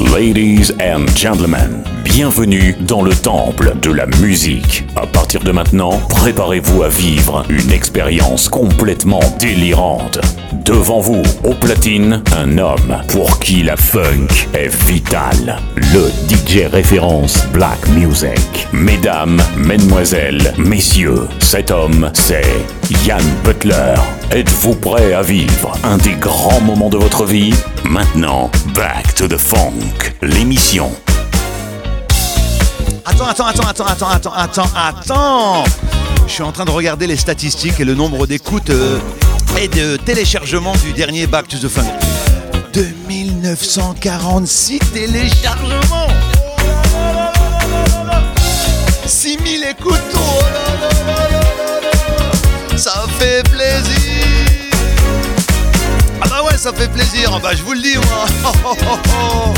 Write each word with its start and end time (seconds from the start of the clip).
Ladies 0.00 0.72
and 0.80 1.06
gentlemen, 1.14 1.84
bienvenue 2.04 2.74
dans 2.80 3.02
le 3.02 3.12
temple 3.12 3.74
de 3.82 3.92
la 3.92 4.06
musique. 4.06 4.84
À 4.96 5.06
partir 5.06 5.42
de 5.42 5.52
maintenant, 5.52 6.00
préparez-vous 6.08 6.82
à 6.82 6.88
vivre 6.88 7.44
une 7.50 7.70
expérience 7.70 8.48
complètement 8.48 9.20
délirante. 9.38 10.18
Devant 10.70 11.00
vous, 11.00 11.24
au 11.42 11.52
platine, 11.52 12.22
un 12.36 12.56
homme 12.56 13.02
pour 13.08 13.40
qui 13.40 13.64
la 13.64 13.76
funk 13.76 14.28
est 14.54 14.72
vitale. 14.84 15.58
Le 15.74 16.08
DJ 16.28 16.70
référence 16.70 17.44
Black 17.52 17.88
Music. 17.88 18.68
Mesdames, 18.72 19.42
mesdemoiselles, 19.56 20.54
messieurs, 20.58 21.26
cet 21.40 21.72
homme, 21.72 22.08
c'est 22.14 22.46
Yann 23.04 23.24
Butler. 23.42 23.96
Êtes-vous 24.30 24.76
prêt 24.76 25.12
à 25.12 25.22
vivre 25.22 25.72
un 25.82 25.96
des 25.96 26.14
grands 26.14 26.60
moments 26.60 26.88
de 26.88 26.98
votre 26.98 27.24
vie? 27.24 27.52
Maintenant, 27.82 28.48
Back 28.72 29.12
to 29.16 29.26
the 29.26 29.38
Funk, 29.38 30.14
l'émission. 30.22 30.92
Attends, 33.04 33.26
attends, 33.26 33.46
attends, 33.48 33.64
attends, 33.64 33.86
attends, 33.86 34.08
attends, 34.08 34.32
attends, 34.36 34.70
attends 34.76 35.64
Je 36.28 36.32
suis 36.32 36.44
en 36.44 36.52
train 36.52 36.64
de 36.64 36.70
regarder 36.70 37.08
les 37.08 37.16
statistiques 37.16 37.80
et 37.80 37.84
le 37.84 37.96
nombre 37.96 38.28
d'écoutes 38.28 38.70
euh, 38.70 39.00
et 39.58 39.68
de 39.68 39.96
téléchargements 39.96 40.76
du 40.76 40.92
dernier 40.92 41.26
Back 41.26 41.48
to 41.48 41.56
the 41.58 41.68
Funk. 41.68 41.86
2946 42.72 44.78
téléchargements 44.92 46.06
6000 49.06 49.64
écoutes. 49.70 49.94
Ça 52.76 53.04
fait 53.18 53.42
plaisir 53.48 53.90
Ah 56.22 56.28
bah 56.28 56.42
ouais, 56.44 56.56
ça 56.56 56.72
fait 56.72 56.88
plaisir, 56.88 57.38
bah 57.42 57.50
je 57.54 57.62
vous 57.62 57.72
le 57.72 57.80
dis 57.80 57.96
moi 57.96 58.24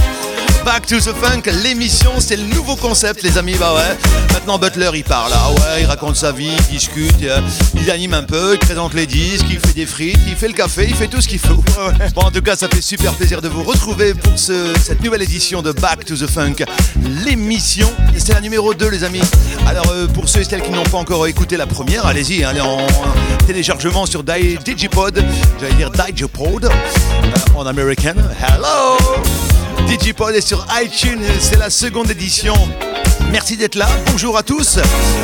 Back 0.65 0.87
to 0.87 0.97
the 0.98 1.12
Funk, 1.15 1.43
l'émission, 1.62 2.12
c'est 2.19 2.37
le 2.37 2.45
nouveau 2.45 2.77
concept, 2.77 3.23
les 3.23 3.37
amis. 3.37 3.55
Bah 3.59 3.74
ouais. 3.74 3.96
Maintenant, 4.32 4.59
Butler, 4.59 4.91
il 4.95 5.02
parle. 5.04 5.32
Ah 5.35 5.51
ouais, 5.51 5.80
il 5.82 5.87
raconte 5.87 6.16
sa 6.16 6.30
vie, 6.32 6.51
il 6.71 6.74
discute, 6.77 7.23
euh, 7.24 7.41
il 7.74 7.91
anime 7.91 8.15
un 8.15 8.23
peu, 8.23 8.52
il 8.54 8.59
présente 8.59 8.95
les 8.95 9.07
disques, 9.07 9.46
il 9.51 9.59
fait 9.59 9.73
des 9.74 9.87
frites, 9.87 10.19
il 10.29 10.37
fait 10.37 10.46
le 10.49 10.54
café, 10.54 10.87
il 10.88 10.95
fait 10.95 11.09
tout 11.09 11.21
ce 11.21 11.27
qu'il 11.29 11.38
faut. 11.41 11.54
Ouais. 11.54 12.09
Bon, 12.15 12.23
en 12.23 12.30
tout 12.30 12.43
cas, 12.43 12.54
ça 12.54 12.69
fait 12.69 12.80
super 12.80 13.13
plaisir 13.15 13.43
de 13.43 13.49
vous 13.49 13.63
retrouver 13.65 14.15
pour 14.15 14.38
ce- 14.38 14.73
cette 14.85 15.02
nouvelle 15.02 15.23
édition 15.23 15.63
de 15.63 15.73
Back 15.73 16.04
to 16.04 16.15
the 16.16 16.27
Funk, 16.29 16.65
l'émission. 17.24 17.91
Et 18.16 18.21
C'est 18.21 18.35
la 18.35 18.41
numéro 18.41 18.73
2, 18.73 18.88
les 18.88 19.02
amis. 19.04 19.23
Alors, 19.66 19.91
euh, 19.91 20.07
pour 20.07 20.29
ceux 20.29 20.41
et 20.41 20.45
celles 20.45 20.63
qui 20.63 20.71
n'ont 20.71 20.85
pas 20.85 20.99
encore 20.99 21.26
écouté 21.26 21.57
la 21.57 21.66
première, 21.66 22.07
allez-y, 22.07 22.45
allez 22.45 22.60
en 22.60 22.87
téléchargement 23.47 24.07
sur 24.07 24.23
Di- 24.23 24.59
Digipod, 24.65 25.24
j'allais 25.60 25.74
dire 25.74 25.91
Digipod, 25.91 26.65
euh, 26.66 27.57
en 27.57 27.66
américain. 27.66 28.15
Hello! 28.41 28.97
Digipod 29.87 30.34
est 30.34 30.46
sur 30.46 30.66
iTunes, 30.82 31.23
c'est 31.40 31.59
la 31.59 31.70
seconde 31.70 32.10
édition. 32.10 32.54
Merci 33.30 33.56
d'être 33.56 33.74
là, 33.74 33.88
bonjour 34.06 34.37
à 34.37 34.42
tous, 34.42 34.79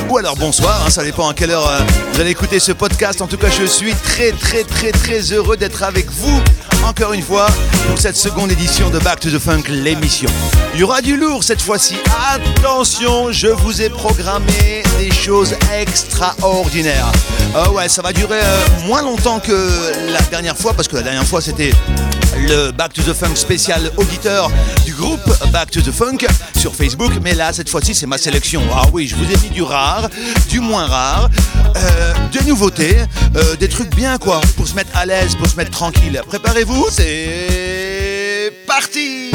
ou 0.08 0.18
alors 0.18 0.36
bonsoir, 0.36 0.84
hein, 0.86 0.90
ça 0.90 1.04
dépend 1.04 1.28
à 1.28 1.34
quelle 1.34 1.50
heure 1.50 1.68
euh, 1.68 1.80
vous 2.12 2.20
allez 2.20 2.30
écouter 2.30 2.58
ce 2.58 2.72
podcast. 2.72 3.20
En 3.20 3.26
tout 3.26 3.36
cas, 3.36 3.48
je 3.50 3.64
suis 3.64 3.94
très 3.94 4.32
très 4.32 4.64
très 4.64 4.92
très 4.92 5.20
heureux 5.32 5.56
d'être 5.56 5.82
avec 5.82 6.10
vous 6.10 6.40
encore 6.88 7.12
une 7.12 7.22
fois 7.22 7.46
pour 7.86 7.98
cette 7.98 8.16
seconde 8.16 8.50
édition 8.50 8.88
de 8.88 8.98
Back 8.98 9.20
to 9.20 9.30
the 9.30 9.38
Funk, 9.38 9.64
l'émission. 9.68 10.30
Il 10.72 10.80
y 10.80 10.82
aura 10.82 11.02
du 11.02 11.18
lourd 11.18 11.44
cette 11.44 11.60
fois-ci. 11.60 11.96
Attention, 12.32 13.30
je 13.30 13.48
vous 13.48 13.82
ai 13.82 13.90
programmé 13.90 14.82
des 14.98 15.12
choses 15.12 15.54
extraordinaires. 15.78 17.12
Ah 17.54 17.70
ouais, 17.72 17.90
ça 17.90 18.00
va 18.00 18.14
durer 18.14 18.40
euh, 18.42 18.66
moins 18.86 19.02
longtemps 19.02 19.38
que 19.38 19.68
la 20.10 20.20
dernière 20.30 20.56
fois 20.56 20.72
parce 20.72 20.88
que 20.88 20.96
la 20.96 21.02
dernière 21.02 21.26
fois 21.26 21.42
c'était 21.42 21.72
le 22.36 22.70
Back 22.70 22.94
to 22.94 23.02
the 23.02 23.14
Funk 23.14 23.34
spécial 23.34 23.90
auditeur 23.96 24.50
du 24.86 24.94
groupe 24.94 25.20
Back 25.52 25.70
to 25.70 25.80
the 25.80 25.92
Funk 25.92 26.26
sur 26.58 26.74
Facebook. 26.74 27.12
Mais 27.22 27.34
là, 27.34 27.52
cette 27.52 27.68
fois-ci, 27.68 27.94
c'est 27.94 28.06
ma 28.06 28.18
sélection. 28.18 28.62
Ah 28.74 28.82
oui, 28.92 29.06
je 29.06 29.14
vous 29.14 29.24
ai 29.24 29.36
mis 29.42 29.50
du 29.50 29.62
rare, 29.62 30.08
du 30.48 30.60
moins 30.60 30.86
rare, 30.86 31.28
euh, 31.76 32.14
des 32.32 32.44
nouveautés, 32.44 32.96
euh, 33.36 33.56
des 33.56 33.68
trucs 33.68 33.94
bien 33.94 34.18
quoi, 34.18 34.40
pour 34.56 34.66
se 34.66 34.74
mettre 34.74 34.96
à 34.96 35.06
l'aise, 35.06 35.36
pour 35.36 35.46
se 35.48 35.56
mettre 35.56 35.70
tranquille. 35.70 36.20
Préparez-vous, 36.26 36.77
c'est 36.90 38.52
parti 38.66 39.30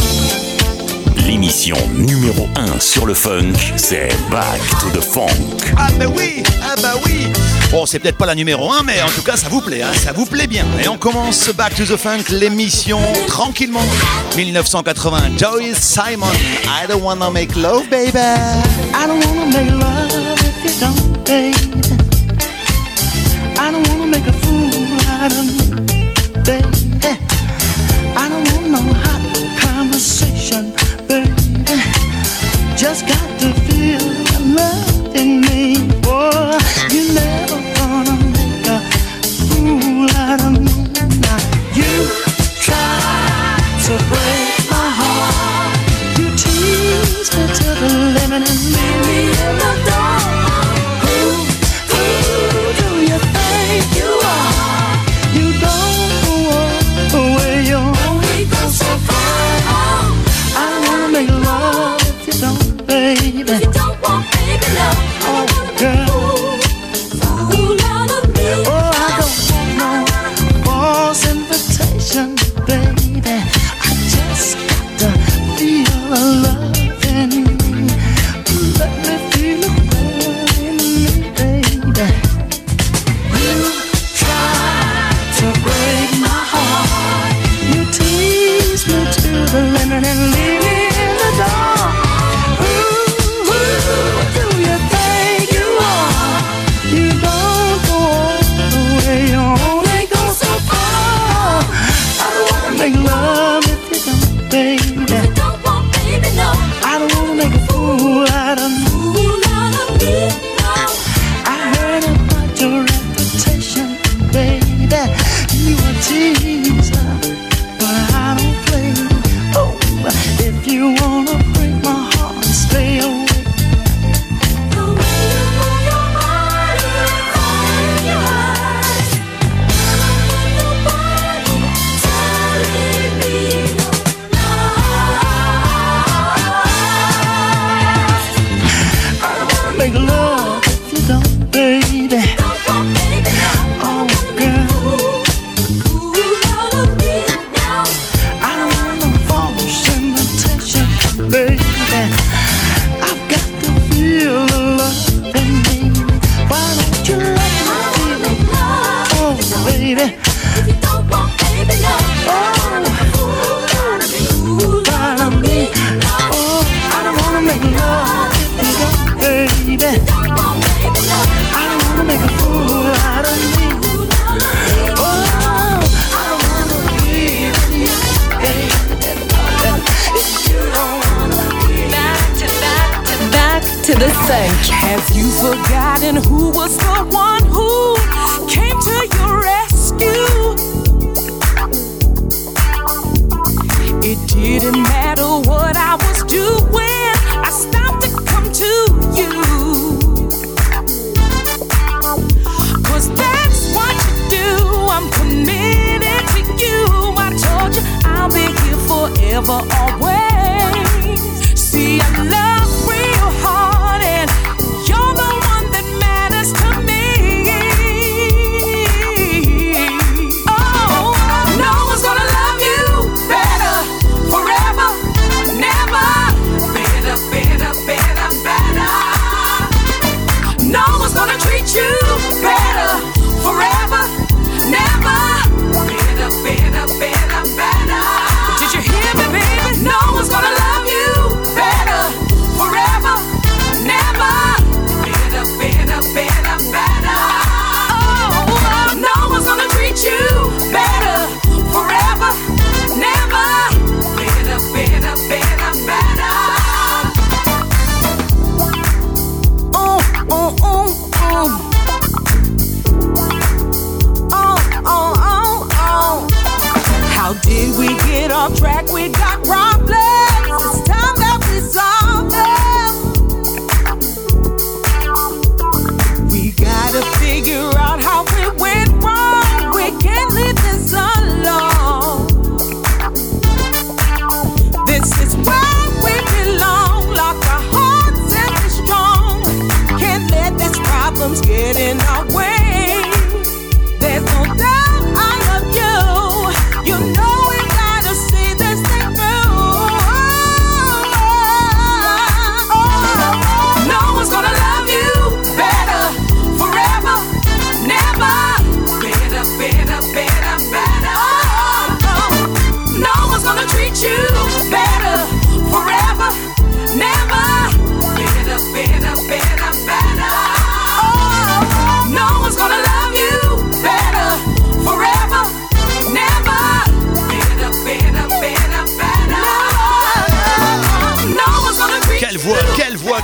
L'émission 1.25 1.75
numéro 1.93 2.47
1 2.55 2.79
sur 2.79 3.05
le 3.05 3.13
funk, 3.13 3.53
c'est 3.75 4.09
Back 4.29 4.59
to 4.81 4.89
the 4.89 5.03
Funk. 5.03 5.27
Ah 5.77 5.87
bah 5.97 6.05
oui, 6.15 6.43
ah 6.63 6.75
bah 6.81 6.93
oui 7.05 7.27
Bon, 7.71 7.85
c'est 7.85 7.99
peut-être 7.99 8.17
pas 8.17 8.25
la 8.25 8.35
numéro 8.35 8.71
1, 8.71 8.83
mais 8.83 9.01
en 9.01 9.09
tout 9.09 9.23
cas, 9.23 9.35
ça 9.35 9.47
vous 9.49 9.61
plaît, 9.61 9.81
hein, 9.81 9.91
ça 9.93 10.11
vous 10.11 10.25
plaît 10.25 10.47
bien. 10.47 10.65
Et 10.83 10.87
on 10.87 10.97
commence 10.97 11.37
ce 11.37 11.51
Back 11.51 11.75
to 11.75 11.85
the 11.85 11.97
Funk, 11.97 12.23
l'émission, 12.29 12.99
tranquillement. 13.27 13.81
1980, 14.35 15.37
Joyce 15.37 15.79
Simon, 15.79 16.27
I 16.65 16.87
don't 16.87 17.01
wanna 17.01 17.31
make 17.31 17.55
love, 17.55 17.89
baby. 17.89 18.17
I 18.17 19.07
don't 19.07 19.25
wanna 19.25 19.45
make 19.45 19.71
love 19.71 20.11
if 20.39 20.63
you 20.65 20.79
don't, 20.79 21.23
baby. 21.25 21.55
I 23.57 23.71
don't 23.71 23.87
wanna 23.89 24.07
make 24.07 24.27
a 24.27 24.33
fool 24.33 24.69
out 25.21 25.31
of 25.31 25.45
me, 25.45 26.13
baby. 26.43 26.73
No 28.73 28.79
hot 28.81 29.21
conversation, 29.61 30.73
baby. 31.07 31.29
Just 32.75 33.07
got 33.07 33.39
to 33.41 33.52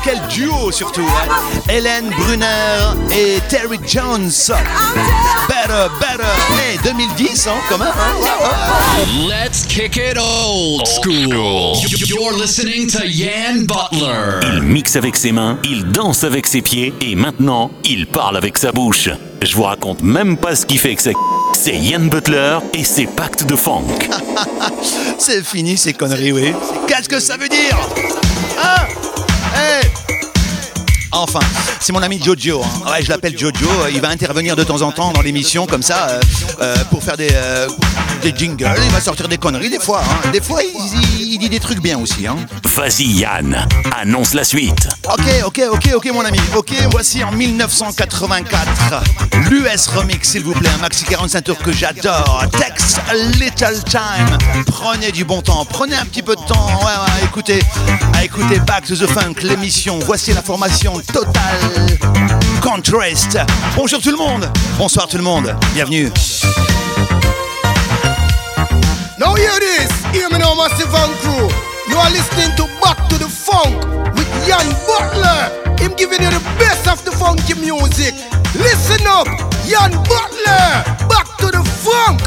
quel 0.09 0.19
duo 0.27 0.71
surtout. 0.71 1.01
hein. 1.05 1.61
Hélène 1.69 2.09
Brunner 2.09 2.95
et 3.11 3.39
Terry 3.47 3.79
Jones. 3.87 4.31
Better, 5.47 5.87
better. 5.99 6.23
Hey, 6.59 6.79
2010, 6.83 7.47
hein, 7.47 7.51
quand 7.69 7.77
même. 7.77 7.87
hein. 7.93 9.27
Let's 9.27 9.65
kick 9.67 9.97
it 9.97 10.17
old 10.17 10.87
school. 10.87 11.75
You're 12.07 12.33
listening 12.41 12.87
to 12.89 13.03
Yan 13.05 13.65
Butler. 13.67 14.39
Il 14.53 14.63
mixe 14.63 14.95
avec 14.95 15.15
ses 15.15 15.31
mains, 15.31 15.59
il 15.63 15.85
danse 15.91 16.23
avec 16.23 16.47
ses 16.47 16.61
pieds 16.61 16.93
et 17.01 17.15
maintenant, 17.15 17.69
il 17.83 18.07
parle 18.07 18.37
avec 18.37 18.57
sa 18.57 18.71
bouche. 18.71 19.09
Je 19.41 19.55
vous 19.55 19.63
raconte 19.63 20.01
même 20.01 20.37
pas 20.37 20.55
ce 20.55 20.65
qui 20.65 20.77
fait 20.77 20.95
que 20.95 21.01
c'est. 21.03 21.13
C'est 21.53 21.75
Ian 21.75 22.01
Butler 22.01 22.57
et 22.73 22.83
ses 22.83 23.05
pactes 23.05 23.45
de 23.45 23.55
funk. 23.55 23.83
C'est 25.17 25.43
fini 25.45 25.77
ces 25.77 25.93
conneries, 25.93 26.31
oui. 26.31 26.53
Qu'est-ce 26.87 27.09
que 27.09 27.19
ça 27.19 27.35
veut 27.37 27.49
dire? 27.49 27.77
Hein? 28.63 29.08
Hey 29.59 30.18
Enfin, 31.11 31.39
c'est 31.79 31.91
mon 31.91 32.01
ami 32.03 32.21
Jojo. 32.23 32.61
hein. 32.63 32.91
Ouais, 32.91 33.03
je 33.03 33.09
l'appelle 33.09 33.37
Jojo. 33.37 33.67
Il 33.93 33.99
va 33.99 34.09
intervenir 34.09 34.55
de 34.55 34.63
temps 34.63 34.81
en 34.81 34.91
temps 34.91 35.11
dans 35.11 35.21
l'émission 35.21 35.65
comme 35.65 35.81
ça 35.81 36.07
euh, 36.09 36.19
euh, 36.61 36.75
pour 36.91 37.03
faire 37.03 37.17
des, 37.17 37.29
euh, 37.33 37.67
des 38.21 38.33
jingles. 38.35 38.71
Il 38.85 38.91
va 38.91 39.01
sortir 39.01 39.27
des 39.27 39.37
conneries 39.37 39.69
des 39.71 39.79
fois. 39.79 40.01
hein. 40.03 40.29
Des 40.31 40.41
fois, 40.41 40.61
il, 40.63 40.69
il- 41.19 41.33
il 41.33 41.37
dit 41.39 41.49
des 41.49 41.59
trucs 41.59 41.79
bien 41.79 41.97
aussi. 41.99 42.27
Hein. 42.27 42.35
Vas-y 42.75 43.05
Yann, 43.19 43.65
annonce 43.99 44.33
la 44.33 44.43
suite. 44.43 44.87
Ok, 45.11 45.21
ok, 45.45 45.61
ok, 45.71 45.89
ok, 45.95 46.09
mon 46.13 46.25
ami. 46.25 46.39
Ok, 46.55 46.73
voici 46.91 47.23
en 47.23 47.31
1984 47.31 49.03
l'US 49.49 49.87
Remix, 49.87 50.29
s'il 50.29 50.43
vous 50.43 50.53
plaît, 50.53 50.69
un 50.75 50.81
maxi 50.81 51.05
45 51.05 51.41
tours 51.43 51.57
que 51.59 51.71
j'adore. 51.71 52.43
Text 52.59 52.99
a 53.09 53.13
little 53.15 53.83
time. 53.85 54.37
Prenez 54.67 55.11
du 55.11 55.23
bon 55.23 55.41
temps, 55.41 55.65
prenez 55.65 55.95
un 55.95 56.05
petit 56.05 56.21
peu 56.23 56.35
de 56.35 56.41
temps. 56.41 56.67
Ouais, 56.79 56.85
ouais, 56.85 57.25
écoutez, 57.25 57.59
à 58.13 58.23
écouter 58.25 58.59
Back 58.59 58.85
to 58.85 58.95
the 58.95 59.07
Funk, 59.07 59.35
l'émission. 59.43 59.99
Voici 60.05 60.33
l'information 60.33 60.98
totale. 61.01 61.97
Contrast. 62.61 63.37
Bonjour 63.75 64.01
tout 64.01 64.11
le 64.11 64.17
monde. 64.17 64.49
Bonsoir 64.77 65.07
tout 65.07 65.17
le 65.17 65.23
monde. 65.23 65.55
Bienvenue. 65.73 66.09
Now 69.17 69.35
hear 69.35 69.59
this, 69.59 69.91
hear 70.13 70.29
me 70.29 70.37
now, 70.37 70.55
Massive 70.55 70.93
and 70.93 71.13
Crew. 71.21 71.49
You 71.89 71.97
are 71.97 72.09
listening 72.11 72.55
to 72.55 72.67
Back 72.81 73.07
to 73.09 73.17
the 73.17 73.27
Funk 73.27 73.75
with 74.15 74.29
Jan 74.47 74.65
Butler. 74.87 75.75
Him 75.77 75.93
giving 75.95 76.21
you 76.21 76.29
the 76.29 76.43
best 76.57 76.87
of 76.87 77.03
the 77.05 77.11
funky 77.11 77.55
music. 77.55 78.13
Listen 78.55 79.05
up, 79.07 79.27
Jan 79.67 79.91
Butler. 80.07 80.83
Back 81.07 81.27
to 81.39 81.47
the 81.47 81.63
funk. 81.83 82.21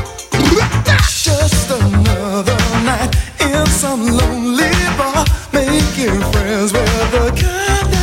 Just 1.22 1.70
another 1.70 2.56
night 2.84 3.14
in 3.40 3.64
some 3.66 4.02
lonely 4.02 4.70
bar, 4.98 5.24
making 5.52 6.20
friends 6.32 6.72
with 6.72 7.14
a 7.14 7.30
kind 7.30 8.01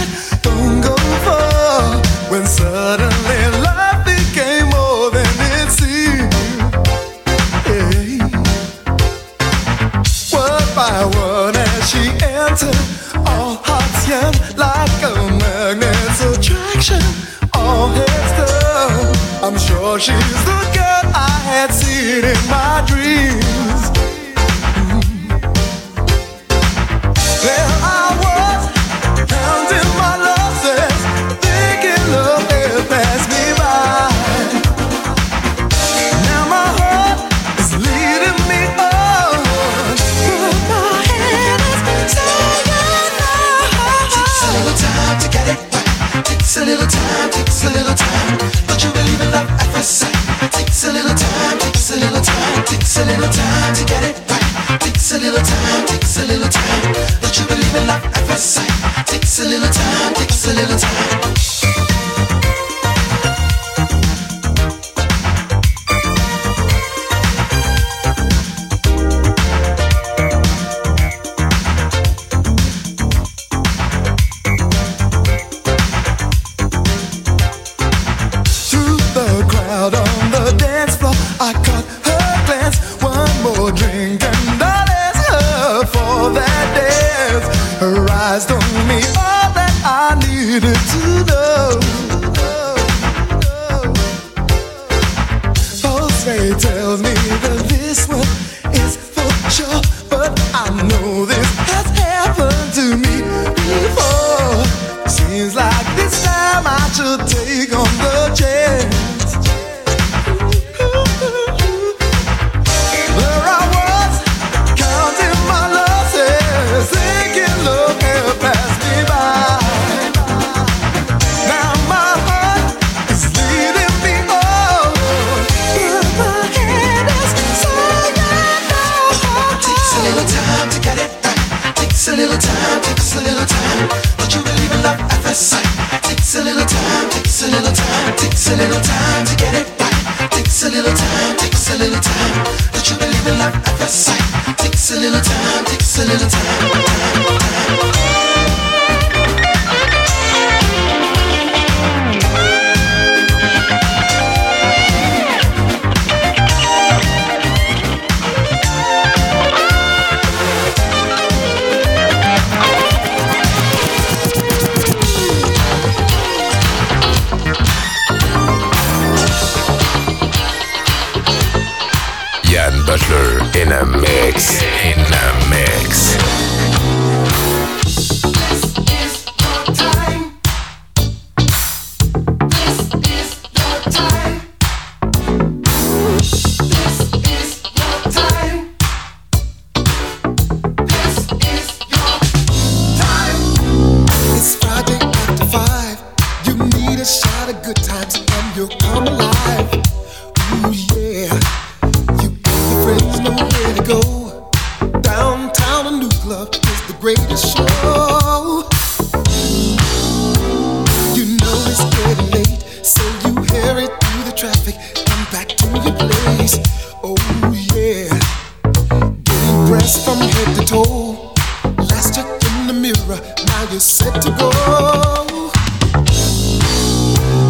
set 223.90 224.22
to 224.22 224.30
go. 224.38 224.50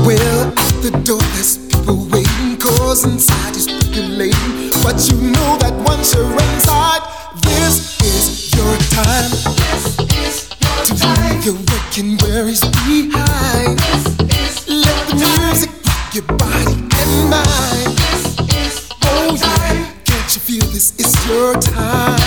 Well, 0.08 0.48
at 0.48 0.76
the 0.82 0.92
door, 1.04 1.22
there's 1.36 1.58
people 1.58 2.08
waiting, 2.08 2.56
cause 2.58 3.04
inside 3.04 3.58
is 3.58 3.68
populating. 3.68 4.72
But 4.82 4.96
you 5.12 5.20
know 5.20 5.58
that 5.60 5.76
once 5.86 6.16
you're 6.16 6.32
inside, 6.32 7.04
this 7.44 8.00
is 8.00 8.56
your 8.56 8.74
time. 8.96 9.30
This 9.68 10.00
is 10.16 10.50
your 10.64 10.80
to 10.88 10.94
time. 10.96 11.20
To 11.20 11.22
leave 11.28 11.46
your 11.46 11.60
work 11.60 11.98
and 12.00 12.22
worries 12.22 12.64
behind. 12.88 13.78
This 13.80 14.06
is 14.40 14.70
Let 14.70 15.08
the 15.10 15.16
music 15.20 15.72
rock 15.86 16.16
your 16.16 16.28
body 16.40 16.80
and 17.04 17.14
mind. 17.28 17.92
This 18.00 18.24
is 18.56 18.90
your 19.04 19.12
oh, 19.12 19.36
time. 19.36 19.76
Yeah. 19.76 19.92
Can't 20.06 20.36
you 20.36 20.42
feel 20.48 20.66
this 20.72 20.98
is 20.98 21.12
your 21.28 21.60
time? 21.60 22.19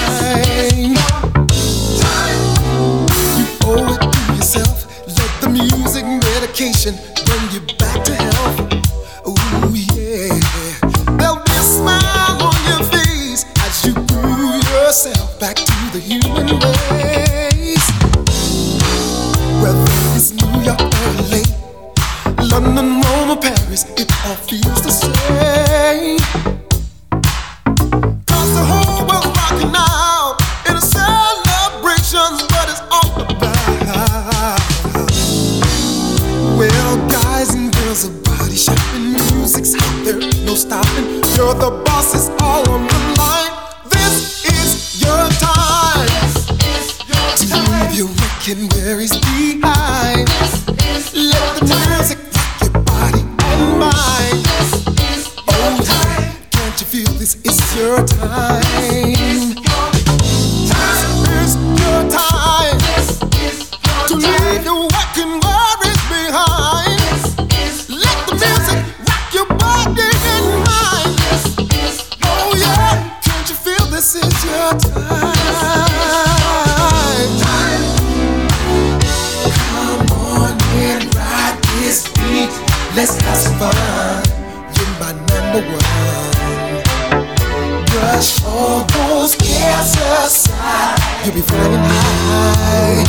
Brush 88.12 88.44
all 88.44 88.84
those 88.84 89.34
cares 89.36 89.96
aside. 89.96 90.98
You'll 91.24 91.34
be 91.34 91.40
flying 91.40 91.72
high. 91.72 93.04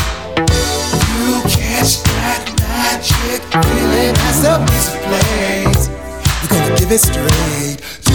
You 1.12 1.42
catch 1.44 2.02
that 2.04 2.48
magic 2.58 3.44
feeling 3.52 4.16
as 4.16 4.38
the 4.44 4.60
music 4.64 5.02
plays. 5.04 5.92
You're 6.40 6.52
gonna 6.52 6.76
give 6.80 6.90
it 6.90 7.02
straight 7.02 7.80
to 8.06 8.14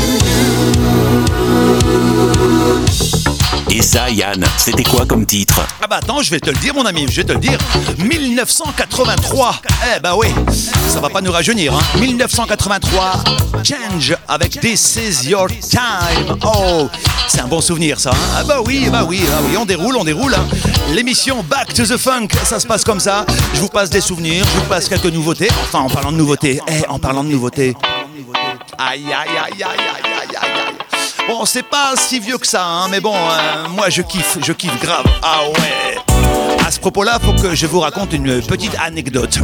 you. 3.13 3.18
Et 3.79 3.83
ça, 3.83 4.11
Yann, 4.11 4.45
c'était 4.57 4.83
quoi 4.83 5.07
comme 5.07 5.25
titre? 5.25 5.61
Ah 5.81 5.87
bah 5.87 5.99
attends, 6.03 6.21
je 6.21 6.31
vais 6.33 6.41
te 6.41 6.51
le 6.51 6.57
dire 6.57 6.75
mon 6.75 6.85
ami, 6.85 7.07
je 7.09 7.15
vais 7.19 7.25
te 7.25 7.31
le 7.33 7.39
dire. 7.39 7.57
1983. 7.99 9.63
Eh 9.97 10.01
bah 10.01 10.17
oui, 10.17 10.27
ça 10.89 10.99
va 11.01 11.09
pas 11.09 11.21
nous 11.21 11.31
rajeunir. 11.31 11.73
Hein. 11.75 11.99
1983, 12.01 13.13
Change 13.63 14.17
avec 14.27 14.59
This 14.61 14.97
Is 14.97 15.29
Your 15.29 15.47
Time. 15.47 16.37
Oh, 16.45 16.89
c'est 17.29 17.41
un 17.41 17.47
bon 17.47 17.61
souvenir 17.61 18.01
ça. 18.01 18.11
hein. 18.11 18.37
Ah 18.39 18.43
bah 18.43 18.57
oui, 18.67 18.89
bah 18.91 19.05
oui, 19.07 19.21
bah 19.25 19.39
oui, 19.49 19.57
on 19.57 19.65
déroule, 19.65 19.97
on 19.97 20.03
déroule. 20.03 20.35
hein. 20.35 20.45
L'émission 20.93 21.45
Back 21.45 21.73
to 21.73 21.85
the 21.85 21.97
Funk, 21.97 22.29
ça 22.43 22.59
se 22.59 22.67
passe 22.67 22.83
comme 22.83 22.99
ça. 22.99 23.25
Je 23.55 23.61
vous 23.61 23.69
passe 23.69 23.91
des 23.91 24.01
souvenirs, 24.01 24.45
je 24.55 24.59
vous 24.59 24.67
passe 24.67 24.89
quelques 24.89 25.05
nouveautés. 25.07 25.51
Enfin, 25.63 25.79
en 25.79 25.89
parlant 25.89 26.11
de 26.11 26.17
nouveautés, 26.17 26.61
eh, 26.67 26.85
en 26.89 26.99
parlant 26.99 27.23
de 27.23 27.29
nouveautés. 27.29 27.77
Aïe, 28.77 29.05
aïe, 29.05 29.29
aïe, 29.39 29.63
aïe, 29.63 29.79
aïe. 30.05 30.08
Bon, 31.29 31.45
c'est 31.45 31.63
pas 31.63 31.93
si 31.95 32.21
vieux 32.21 32.39
que 32.39 32.47
ça, 32.47 32.65
hein, 32.65 32.89
mais 32.91 33.01
bon, 33.01 33.15
euh, 33.15 33.69
moi 33.69 33.91
je 33.91 34.01
kiffe, 34.01 34.39
je 34.43 34.53
kiffe 34.55 34.81
grave. 34.81 35.05
Ah 35.23 35.43
ouais. 35.47 35.99
À 36.67 36.71
ce 36.71 36.81
propos-là, 36.81 37.19
faut 37.23 37.35
que 37.35 37.55
je 37.55 37.67
vous 37.67 37.81
raconte 37.81 38.15
une 38.15 38.41
petite 38.41 38.75
anecdote. 38.83 39.39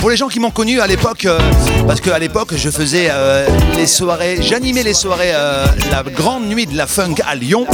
Pour 0.00 0.08
les 0.08 0.16
gens 0.16 0.28
qui 0.28 0.40
m'ont 0.40 0.50
connu 0.50 0.80
à 0.80 0.86
l'époque, 0.86 1.26
euh, 1.26 1.38
parce 1.86 2.00
qu'à 2.00 2.18
l'époque 2.18 2.54
je 2.56 2.70
faisais 2.70 3.08
euh, 3.10 3.46
les 3.76 3.86
soirées, 3.86 4.38
j'animais 4.40 4.82
les 4.82 4.94
soirées, 4.94 5.32
euh, 5.34 5.66
la 5.90 6.02
grande 6.02 6.46
nuit 6.46 6.64
de 6.64 6.74
la 6.74 6.86
funk 6.86 7.16
à 7.28 7.34
Lyon. 7.34 7.66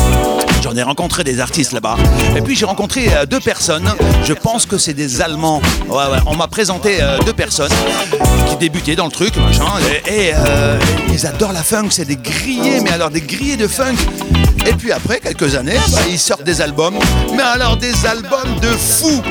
J'en 0.61 0.75
ai 0.75 0.83
rencontré 0.83 1.23
des 1.23 1.39
artistes 1.39 1.71
là-bas. 1.71 1.97
Et 2.37 2.41
puis 2.41 2.57
j'ai 2.57 2.67
rencontré 2.67 3.09
deux 3.31 3.39
personnes. 3.39 3.89
Je 4.25 4.33
pense 4.33 4.67
que 4.67 4.77
c'est 4.77 4.95
des 4.95 5.21
Allemands. 5.21 5.63
Ouais, 5.89 5.97
ouais. 5.97 6.19
On 6.27 6.35
m'a 6.35 6.49
présenté 6.49 6.99
deux 7.25 7.33
personnes 7.33 7.71
qui 8.49 8.57
débutaient 8.57 8.97
dans 8.97 9.05
le 9.05 9.13
truc, 9.13 9.37
machin. 9.37 9.67
Et, 10.09 10.33
ils 11.13 11.27
adorent 11.27 11.53
la 11.53 11.63
funk. 11.63 11.89
C'est 11.91 12.07
des 12.07 12.17
grillés, 12.17 12.81
mais 12.81 12.91
alors 12.91 13.11
des 13.11 13.21
grillés 13.21 13.57
de 13.57 13.69
funk. 13.69 13.95
Et 14.67 14.73
puis 14.73 14.91
après 14.91 15.21
quelques 15.21 15.55
années, 15.55 15.79
bah, 15.93 15.99
ils 16.11 16.19
sortent 16.19 16.43
des 16.43 16.61
albums. 16.61 16.99
Mais 17.37 17.43
alors 17.43 17.77
des 17.77 18.05
albums 18.05 18.59
de 18.61 18.69
fous. 18.69 19.23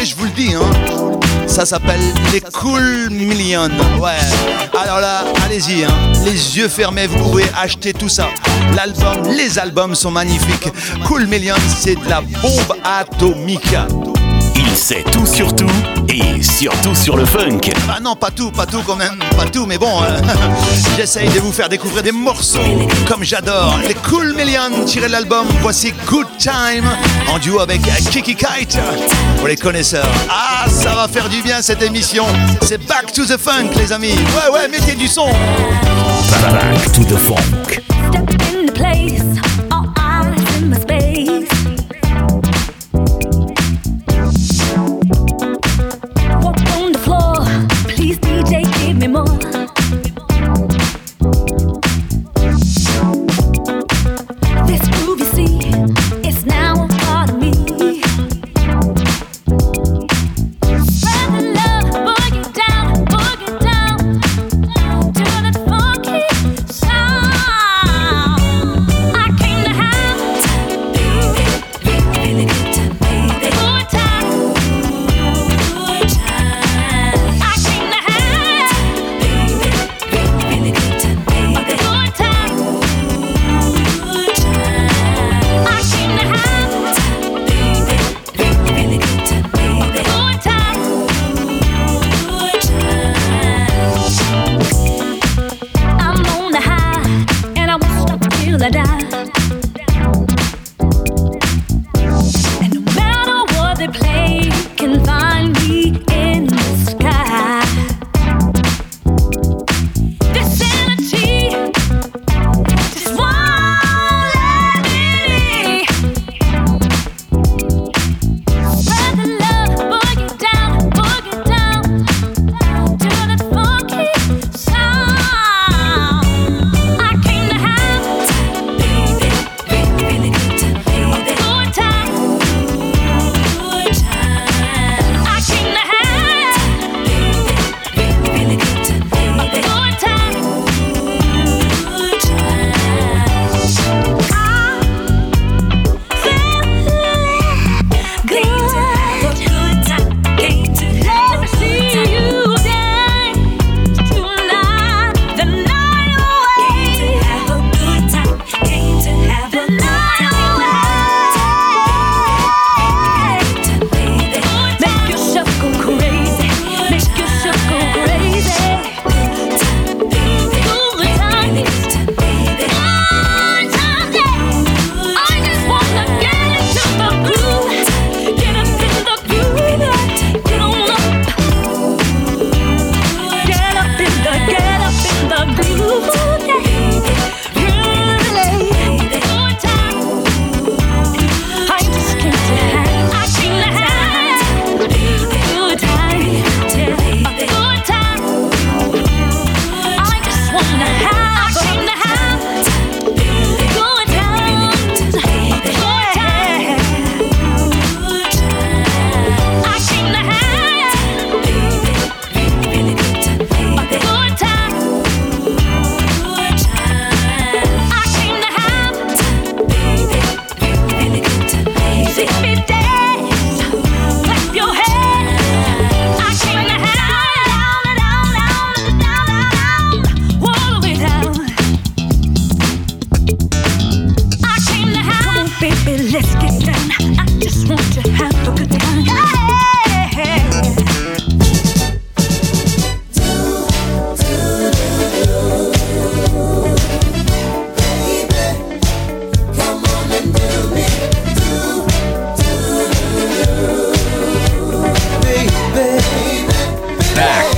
Et 0.00 0.04
je 0.04 0.16
vous 0.16 0.24
le 0.24 0.30
dis, 0.30 0.54
hein. 0.54 1.13
Ça 1.46 1.64
s'appelle 1.66 2.00
les 2.32 2.40
Cool 2.40 3.10
Millions. 3.10 3.68
Ouais. 4.00 4.18
Alors 4.78 5.00
là, 5.00 5.24
allez-y, 5.44 5.84
hein. 5.84 5.88
les 6.24 6.56
yeux 6.56 6.68
fermés, 6.68 7.06
vous 7.06 7.18
pouvez 7.18 7.44
acheter 7.60 7.92
tout 7.92 8.08
ça. 8.08 8.28
L'album, 8.74 9.28
les 9.36 9.58
albums 9.58 9.94
sont 9.94 10.10
magnifiques. 10.10 10.68
Cool 11.06 11.26
Millions, 11.26 11.54
c'est 11.78 11.94
de 11.94 12.08
la 12.08 12.20
bombe 12.20 12.76
atomique. 12.84 13.74
Il 14.74 14.80
sait 14.80 15.04
tout 15.12 15.24
sur 15.24 15.54
tout 15.54 15.70
et 16.08 16.42
surtout 16.42 16.96
sur 16.96 17.16
le 17.16 17.24
funk. 17.24 17.60
Ah 17.88 18.00
non, 18.00 18.16
pas 18.16 18.32
tout, 18.32 18.50
pas 18.50 18.66
tout 18.66 18.82
quand 18.84 18.96
même, 18.96 19.20
pas 19.36 19.44
tout, 19.44 19.66
mais 19.66 19.78
bon, 19.78 20.02
euh, 20.02 20.20
j'essaye 20.96 21.28
de 21.28 21.38
vous 21.38 21.52
faire 21.52 21.68
découvrir 21.68 22.02
des 22.02 22.10
morceaux 22.10 22.58
comme 23.06 23.22
j'adore. 23.22 23.78
Les 23.86 23.94
Cool 23.94 24.34
Millions, 24.34 24.84
tiré 24.84 25.06
de 25.06 25.12
l'album, 25.12 25.46
voici 25.62 25.94
Good 26.08 26.26
Time 26.38 26.84
en 27.32 27.38
duo 27.38 27.60
avec 27.60 27.82
Kiki 28.10 28.34
Kite 28.34 28.76
pour 29.38 29.46
les 29.46 29.56
connaisseurs. 29.56 30.10
Ah, 30.28 30.68
ça 30.68 30.92
va 30.96 31.06
faire 31.06 31.28
du 31.28 31.40
bien 31.40 31.62
cette 31.62 31.82
émission. 31.82 32.26
C'est 32.62 32.84
Back 32.84 33.12
to 33.12 33.24
the 33.26 33.38
Funk, 33.38 33.70
les 33.76 33.92
amis. 33.92 34.10
Ouais, 34.10 34.52
ouais, 34.52 34.66
mettez 34.68 34.96
du 34.96 35.06
son. 35.06 35.28
Back 36.42 36.92
to 36.92 37.04
the 37.04 37.16
funk. 37.16 37.93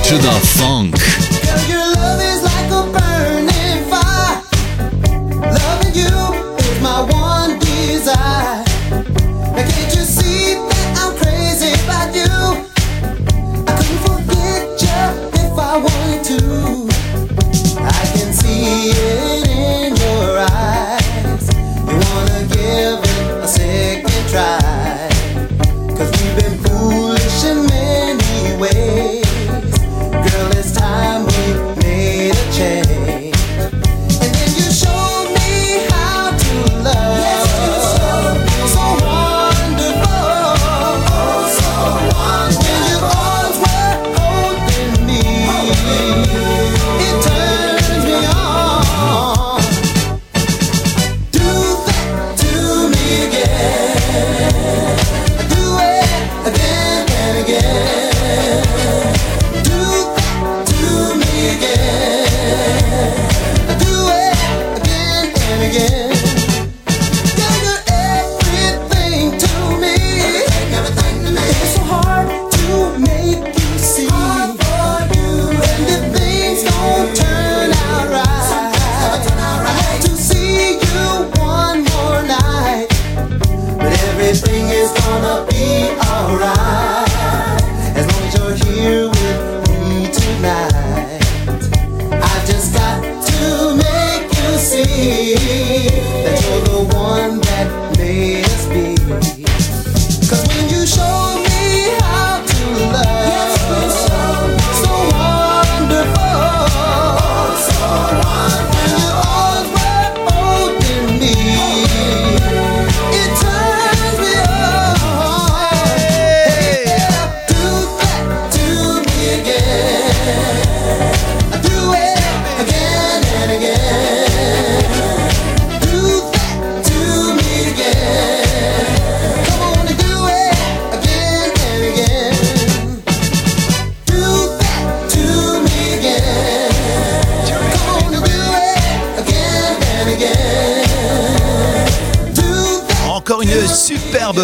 To 0.07 0.15
the 0.15 0.31
funk. 0.57 0.96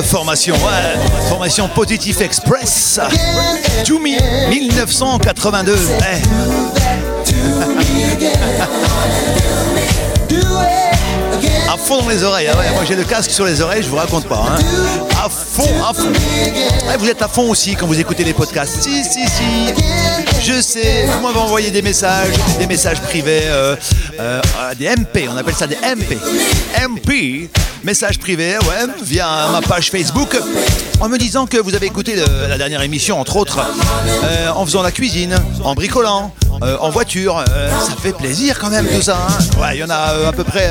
Formation, 0.02 0.56
ouais. 0.56 1.30
Formation 1.30 1.68
Positif 1.70 2.22
Express. 2.22 3.00
To 3.86 4.00
Me 4.00 4.18
1982. 4.50 5.76
Eh, 6.00 7.24
à 11.70 11.78
fond 11.78 12.02
dans 12.02 12.10
les 12.10 12.24
oreilles. 12.24 12.48
ah 12.52 12.56
moi 12.74 12.84
j'ai 12.88 12.96
le 12.96 13.04
casque 13.04 13.32
sur 13.32 13.46
les 13.46 13.62
oreilles, 13.62 13.84
je 13.84 13.90
vous 13.90 13.96
raconte 13.98 14.26
pas. 14.28 14.46
hein. 14.50 14.62
À 15.24 15.30
fond, 15.30 15.70
à 15.84 15.94
fond. 15.94 16.12
Vous 17.00 17.10
êtes 17.10 17.22
à 17.22 17.28
fond 17.28 17.50
aussi 17.50 17.76
quand 17.76 17.88
vous 17.88 18.00
écoutez 18.00 18.24
les 18.24 18.34
podcasts. 18.34 18.82
Si, 18.84 19.04
si, 19.04 19.26
si. 19.28 19.74
Je 20.42 20.62
sais, 20.62 21.06
vous 21.08 21.22
m'avez 21.26 21.40
envoyé 21.40 21.72
des 21.72 21.82
messages, 21.82 22.34
des 22.60 22.68
messages 22.68 23.00
privés, 23.02 23.44
euh, 23.46 23.76
euh, 24.20 24.42
euh, 24.60 24.76
des 24.76 24.88
MP, 24.90 25.28
on 25.32 25.38
appelle 25.38 25.56
ça 25.56 25.68
des 25.68 25.78
MP. 25.78 26.18
MP, 26.90 27.50
messages 27.84 28.18
privés, 28.20 28.58
ouais, 28.60 28.86
via 29.04 29.48
ma 29.52 29.62
page 29.62 29.92
Facebook, 29.92 30.38
en 31.00 31.10
me 31.10 31.18
disant 31.18 31.46
que 31.46 31.58
vous 31.58 31.76
avez 31.76 31.88
écouté 31.88 32.16
la 32.48 32.58
dernière 32.58 32.82
émission, 32.82 33.20
entre 33.20 33.36
autres, 33.38 33.60
euh, 34.24 34.50
en 34.50 34.66
faisant 34.66 34.82
la 34.82 34.92
cuisine, 34.92 35.36
en 35.64 35.74
bricolant, 35.76 36.34
euh, 36.64 36.78
en 36.80 36.90
voiture. 36.90 37.44
euh, 37.50 37.70
ça 37.70 37.96
fait 38.02 38.14
plaisir 38.14 38.58
quand 38.60 38.70
même 38.70 38.88
tout 38.88 39.02
ça. 39.02 39.18
hein. 39.30 39.60
Ouais, 39.62 39.76
il 39.76 39.80
y 39.80 39.84
en 39.84 39.90
a 39.90 40.28
à 40.28 40.32
peu 40.32 40.44
près 40.44 40.70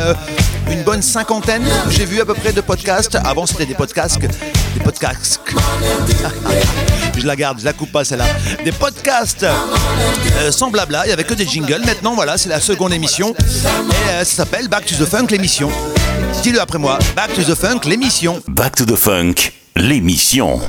une 0.70 0.82
bonne 0.84 1.02
cinquantaine, 1.02 1.64
j'ai 1.90 2.04
vu 2.06 2.20
à 2.20 2.24
peu 2.24 2.34
près 2.34 2.52
de 2.52 2.60
podcasts. 2.62 3.16
Avant 3.24 3.44
c'était 3.46 3.66
des 3.66 3.74
podcasts, 3.74 4.18
des 4.18 4.80
podcasts. 4.82 5.40
je 7.18 7.26
la 7.26 7.36
garde, 7.36 7.60
je 7.60 7.64
la 7.64 7.72
coupe 7.74 7.92
pas 7.92 8.04
celle-là. 8.04 8.24
Des 8.64 8.72
podcasts 8.72 9.42
euh, 9.44 10.50
sans 10.50 10.70
blabla, 10.70 11.02
il 11.04 11.08
n'y 11.08 11.12
avait 11.12 11.24
que 11.24 11.34
des 11.34 11.46
jingles. 11.46 11.82
Maintenant 11.84 12.14
voilà, 12.14 12.38
c'est 12.38 12.48
la 12.48 12.60
seconde 12.60 12.92
émission 12.94 13.34
et 13.38 14.24
ça 14.24 14.24
s'appelle 14.24 14.68
Back 14.68 14.86
to 14.86 14.94
the 14.94 15.06
Funk 15.08 15.26
l'émission. 15.30 15.70
Dis-le 16.42 16.60
après 16.60 16.78
moi, 16.78 16.98
Back 17.14 17.32
to 17.34 17.42
the 17.42 17.54
Funk 17.54 17.80
l'émission. 17.86 18.42
Back 18.48 18.74
to 18.76 18.84
the 18.84 18.96
Funk, 18.96 19.34
l'émission. 19.76 20.60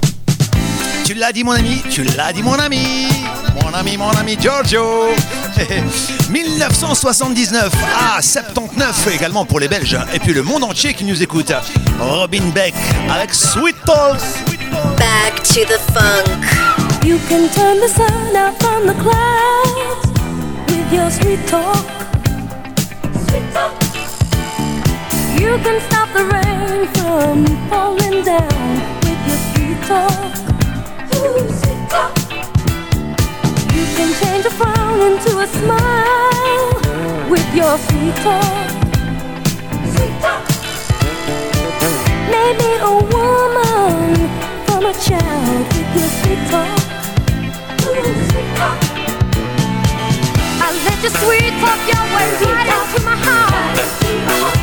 Tu 1.06 1.14
l'as 1.16 1.32
dit 1.32 1.44
mon 1.44 1.52
ami, 1.54 1.82
tu 1.90 2.04
l'as 2.04 2.32
dit 2.32 2.44
mon 2.44 2.54
ami, 2.54 3.08
mon 3.62 3.74
ami, 3.74 3.98
mon 3.98 4.10
ami 4.12 4.38
Giorgio. 4.40 5.08
1979 6.30 7.72
à 8.18 8.22
79 8.22 9.08
également 9.14 9.46
pour 9.46 9.60
les 9.60 9.68
Belges 9.68 9.98
et 10.14 10.20
puis 10.20 10.34
le 10.34 10.44
monde 10.44 10.64
entier 10.64 10.94
qui 10.94 11.04
nous 11.06 11.22
écoute. 11.22 11.52
Robin 12.00 12.44
Beck 12.54 12.74
avec 13.12 13.34
Sweet 13.34 13.76
Talk. 13.86 14.18
Back 14.98 15.44
to 15.44 15.62
the 15.66 15.80
funk. 15.94 17.06
You 17.06 17.18
can 17.30 17.50
turn 17.54 17.80
the 17.82 17.90
sun 17.90 18.36
out 18.36 18.56
from 18.62 18.88
the 18.88 18.94
clouds 19.02 20.08
with 20.70 20.94
your 20.94 21.10
sweet 21.12 21.46
talk. 21.48 21.76
Sweet 23.28 23.54
talk. 23.54 23.73
You 25.54 25.60
can 25.60 25.80
stop 25.82 26.10
the 26.14 26.26
rain 26.26 26.88
from 26.96 27.46
falling 27.70 28.24
down 28.24 28.74
with 29.06 29.22
your 29.30 29.38
sweet 29.54 29.80
talk. 29.86 30.34
Ooh, 31.14 31.46
sweet 31.62 31.90
talk. 31.94 32.12
You 33.70 33.86
can 33.94 34.10
change 34.20 34.46
a 34.48 34.50
frown 34.50 35.00
into 35.00 35.38
a 35.38 35.46
smile 35.46 37.30
with 37.30 37.46
your 37.54 37.78
sweet 37.78 38.16
talk. 38.26 38.70
Sweet 39.94 40.16
talk. 40.26 40.44
Maybe 42.34 42.70
a 42.82 42.94
woman 43.14 44.16
from 44.66 44.88
a 44.88 44.94
child 45.06 45.68
with 45.70 45.90
your 45.94 46.10
sweet 46.18 46.44
talk. 46.50 46.82
Ooh, 47.86 48.26
sweet 48.32 48.52
talk. 48.58 48.80
I 50.66 50.68
let 50.84 50.98
your 51.04 51.14
sweet 51.22 51.54
talk 51.62 51.80
your 51.94 52.06
way 52.16 52.28
right 52.42 52.70
into 52.74 53.06
my 53.06 53.16
heart. 53.22 54.63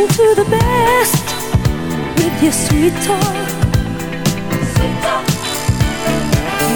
me 0.00 0.06
to 0.06 0.34
the 0.34 0.48
best 0.48 1.24
with 2.16 2.42
your 2.42 2.52
sweet 2.52 2.94
talk. 3.08 3.36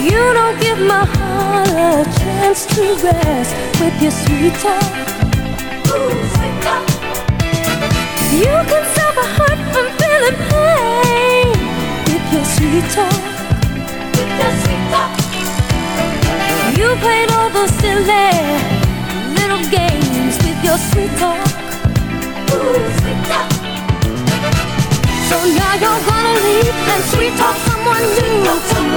You 0.08 0.22
don't 0.38 0.58
give 0.60 0.80
my 0.94 1.04
heart 1.16 1.68
a 1.68 2.04
chance 2.18 2.66
to 2.74 2.82
rest 3.06 3.52
with 3.80 3.96
your 4.02 4.14
sweet 4.22 4.54
talk. 4.64 4.92
You 8.42 8.54
can 8.70 8.84
save 8.94 9.16
a 9.24 9.28
heart 9.36 9.60
from 9.72 9.86
feeling 10.00 10.38
pain 10.50 11.48
with 12.08 12.26
your 12.34 12.46
sweet 12.56 12.86
talk. 12.96 13.22
With 14.16 14.32
your 14.40 14.54
sweet 14.62 14.84
talk. 14.92 15.12
You 16.78 16.88
played 17.04 17.30
all 17.36 17.50
those 17.50 17.72
silly 17.82 18.32
little 19.38 19.64
games 19.78 20.34
with 20.44 20.58
your 20.64 20.78
sweet 20.78 21.12
talk. 21.18 21.53
So 25.28 25.36
now 25.58 25.74
you're 25.82 26.02
gonna 26.06 26.34
leave 26.46 26.74
and 26.92 27.04
sweet 27.10 27.34
talk 27.36 27.56
someone 27.66 28.04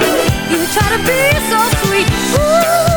new. 0.00 0.18
You 0.52 0.60
try 0.74 0.88
to 0.94 1.00
be 1.08 1.20
so 1.50 1.58
sweet. 1.82 2.08
Ooh. 2.38 2.87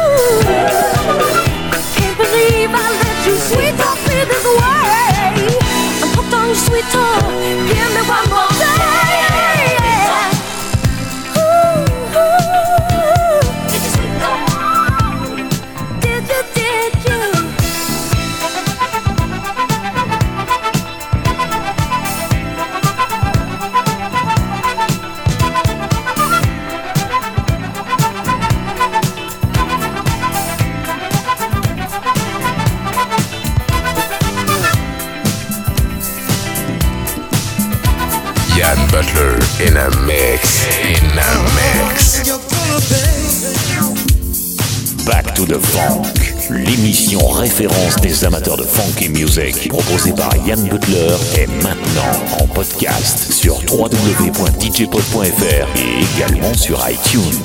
Proposé 49.70 50.12
par 50.12 50.36
Yann 50.46 50.62
Butler, 50.68 51.16
est 51.38 51.48
maintenant 51.64 52.12
en 52.42 52.48
podcast 52.48 53.32
sur 53.32 53.56
www.djpod.fr 53.72 55.68
et 55.78 56.04
également 56.18 56.54
sur 56.54 56.78
iTunes. 56.90 57.40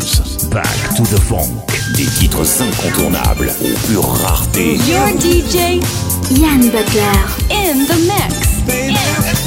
Back 0.51 0.66
to 0.96 1.05
the 1.05 1.20
Funk, 1.20 1.46
des 1.94 2.07
titres 2.07 2.42
incontournables 2.61 3.53
aux 3.62 3.87
pures 3.87 4.03
raretés. 4.03 4.79
Your 4.88 5.07
DJ, 5.20 5.81
Yann 6.40 6.62
Butler, 6.70 7.22
in 7.53 7.87
the 7.87 7.96
mix. 8.01 9.45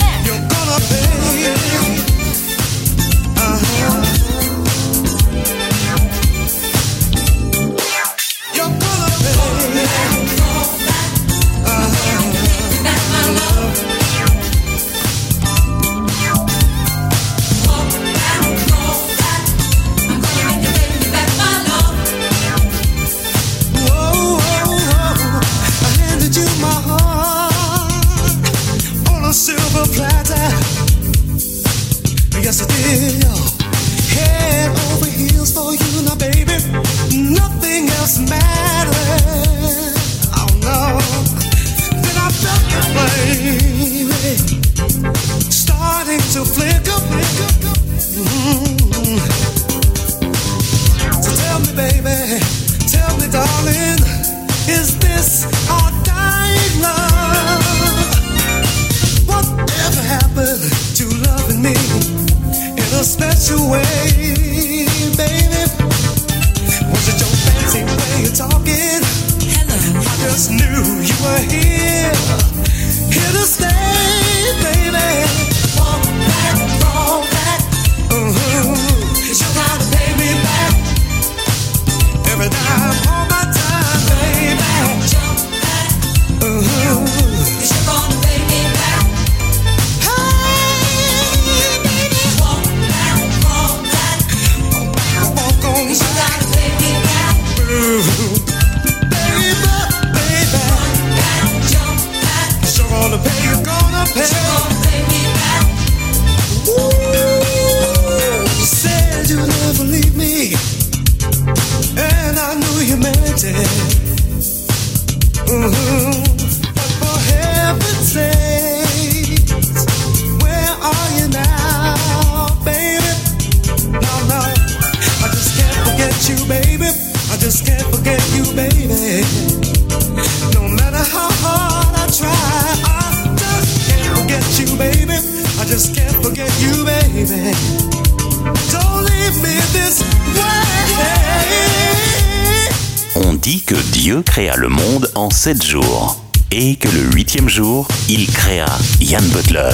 7 145.41 145.65
jours 145.65 146.21
et 146.51 146.75
que 146.75 146.89
le 146.89 147.13
huitième 147.13 147.47
jour, 147.47 147.87
il 148.09 148.27
créa 148.29 148.65
Ian 148.99 149.21
Butler. 149.33 149.69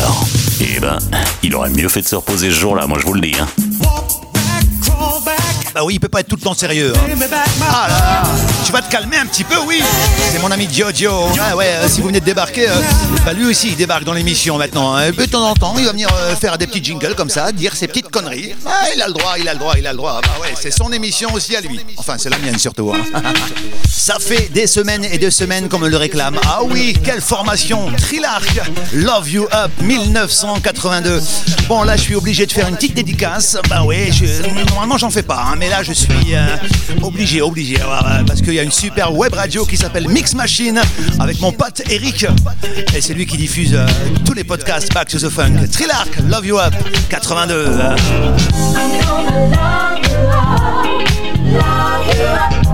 Eh 0.62 0.80
ben, 0.80 1.00
il 1.42 1.56
aurait 1.56 1.72
mieux 1.72 1.90
fait 1.90 2.02
de 2.02 2.06
se 2.06 2.16
reposer 2.16 2.52
ce 2.52 2.56
jour-là, 2.56 2.86
moi 2.86 3.00
je 3.02 3.06
vous 3.08 3.16
le 3.16 3.22
dis. 3.22 3.34
Hein. 3.40 3.48
Bah 5.76 5.82
oui, 5.84 5.96
il 5.96 6.00
peut 6.00 6.08
pas 6.08 6.22
être 6.22 6.30
tout 6.30 6.38
le 6.38 6.42
temps 6.42 6.54
sérieux. 6.54 6.94
hein. 6.96 7.16
Ah 7.70 7.88
là, 7.90 8.24
tu 8.66 8.72
vas 8.72 8.82
te 8.82 8.90
calmer 8.90 9.18
un 9.18 9.26
petit 9.26 9.44
peu, 9.44 9.58
oui. 9.68 9.82
C'est 10.32 10.40
mon 10.42 10.50
ami 10.50 10.70
Jojo. 10.72 11.12
Ah 11.38 11.54
ouais, 11.58 11.66
euh, 11.68 11.90
si 11.90 12.00
vous 12.00 12.08
venez 12.08 12.22
de 12.22 12.26
débarquer, 12.26 12.70
euh, 12.70 12.74
bah 13.26 13.34
lui 13.34 13.46
aussi 13.46 13.68
il 13.68 13.76
débarque 13.76 14.06
dans 14.06 14.14
l'émission 14.14 14.58
maintenant. 14.58 14.96
hein. 14.96 15.12
De 15.12 15.26
temps 15.26 15.46
en 15.50 15.54
temps, 15.54 15.76
il 15.78 15.84
va 15.84 15.92
venir 15.92 16.08
euh, 16.18 16.34
faire 16.38 16.58
des 16.58 16.66
petits 16.66 16.82
jingles 16.82 17.14
comme 17.16 17.30
ça, 17.30 17.52
dire 17.52 17.76
ses 17.76 17.90
petites 17.90 18.08
conneries. 18.10 18.56
Ah, 18.66 18.86
il 18.96 19.02
a 19.02 19.08
le 19.08 19.14
droit, 19.14 19.34
il 19.38 19.50
a 19.50 19.54
le 19.54 19.60
droit, 19.60 19.74
il 19.78 19.86
a 19.86 19.92
le 19.92 19.98
droit. 19.98 20.22
Bah 20.24 20.30
ouais, 20.42 20.54
c'est 20.58 20.72
son 20.72 20.94
émission 20.94 21.34
aussi 21.34 21.58
à 21.58 21.60
lui. 21.62 21.78
Enfin, 21.98 22.16
c'est 22.18 22.30
la 22.30 22.38
mienne 22.38 22.58
surtout. 22.58 22.94
hein. 22.96 23.04
Ça 23.90 24.18
fait 24.20 24.50
des 24.54 24.68
semaines 24.68 25.04
et 25.04 25.18
des 25.18 25.32
semaines 25.32 25.68
qu'on 25.68 25.80
me 25.80 25.90
le 25.90 25.98
réclame. 25.98 26.38
Ah 26.46 26.60
oui, 26.64 26.96
quelle 27.04 27.22
formation 27.22 27.92
Trilarch, 27.98 28.46
Love 28.94 29.30
You 29.30 29.48
Up 29.54 29.72
1982. 29.82 31.22
Bon, 31.68 31.84
là, 31.84 31.98
je 31.98 32.02
suis 32.04 32.16
obligé 32.16 32.46
de 32.46 32.52
faire 32.52 32.68
une 32.70 32.76
petite 32.76 32.94
dédicace. 32.94 33.58
Bah 33.70 33.82
oui, 33.86 34.12
je- 34.14 34.48
normalement, 34.70 34.98
j'en 34.98 35.10
fais 35.10 35.24
pas, 35.24 35.46
hein, 35.52 35.56
mais 35.66 35.72
là, 35.72 35.82
je 35.82 35.94
suis 35.94 36.36
euh, 36.36 36.46
obligé, 37.02 37.42
obligé. 37.42 37.78
ouais, 37.78 38.24
parce 38.28 38.40
qu'il 38.42 38.54
y 38.54 38.60
a 38.60 38.64
une 38.64 38.72
super 38.72 39.12
web 39.12 39.34
radio 39.34 39.66
qui 39.66 39.78
s'appelle 39.78 40.08
Mix 40.08 40.36
Machine 40.36 40.80
avec 41.20 41.40
mon 41.42 41.52
pote 41.52 41.82
Eric. 41.90 42.28
Et 42.96 43.02
c'est 43.02 43.16
lui 43.16 43.26
qui 43.26 43.36
diffuse 43.36 43.74
euh, 43.74 43.88
tous 44.24 44.34
les 44.34 44.44
podcasts 44.44 44.94
Back 44.94 45.08
to 45.08 45.18
the 45.18 45.30
Funk. 45.30 45.68
Trilarch, 45.72 46.20
Love 46.30 46.46
You 46.46 46.60
Up 46.60 46.76
82. 47.10 47.54
euh. 47.56 47.96
You 52.62 52.65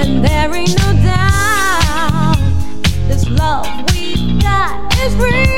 and 0.00 0.24
there 0.24 0.54
ain't 0.54 0.76
no 0.78 0.92
doubt 1.04 2.36
this 3.06 3.28
love 3.28 3.66
we 3.92 4.40
got 4.40 4.92
is 4.98 5.14
real. 5.14 5.57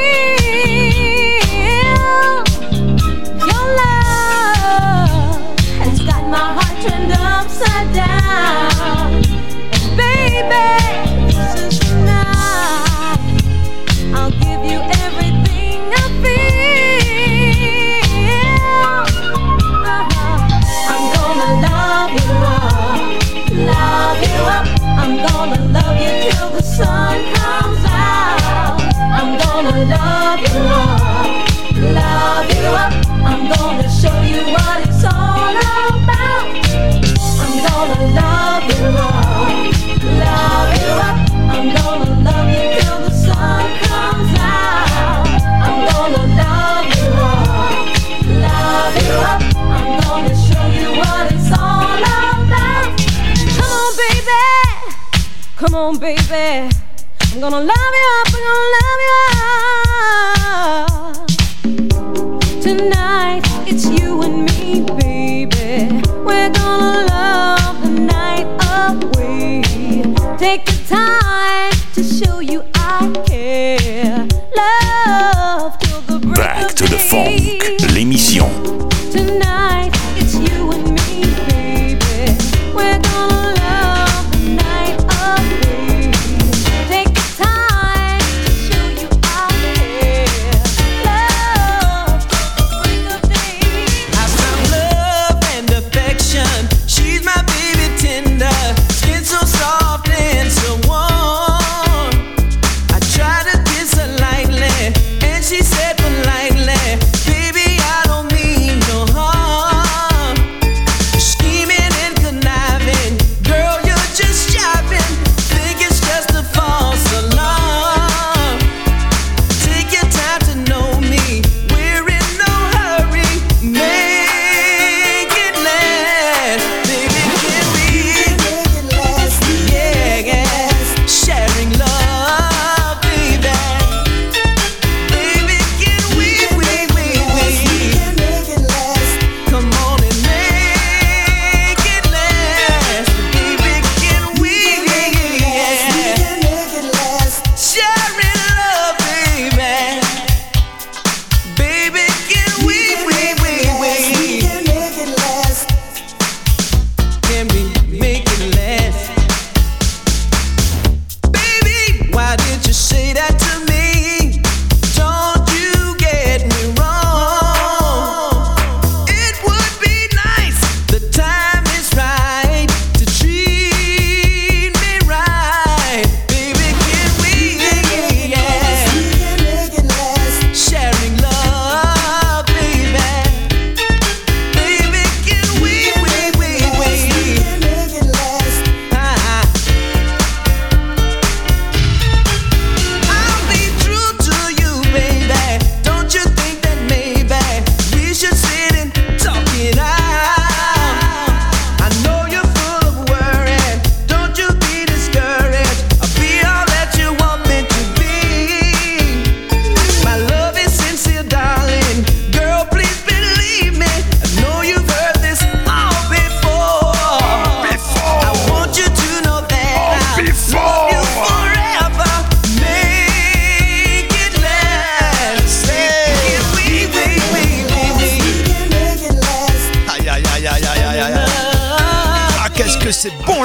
Come 55.60 55.74
on, 55.74 55.98
baby. 55.98 56.16
I'm 56.22 57.38
gonna 57.38 57.60
love 57.60 57.68
you 57.68 58.08
up. 58.16 58.28
I'm 58.28 58.32
gonna 58.32 58.70
love 58.72 59.00
you 59.04 59.24
up. 59.28 59.29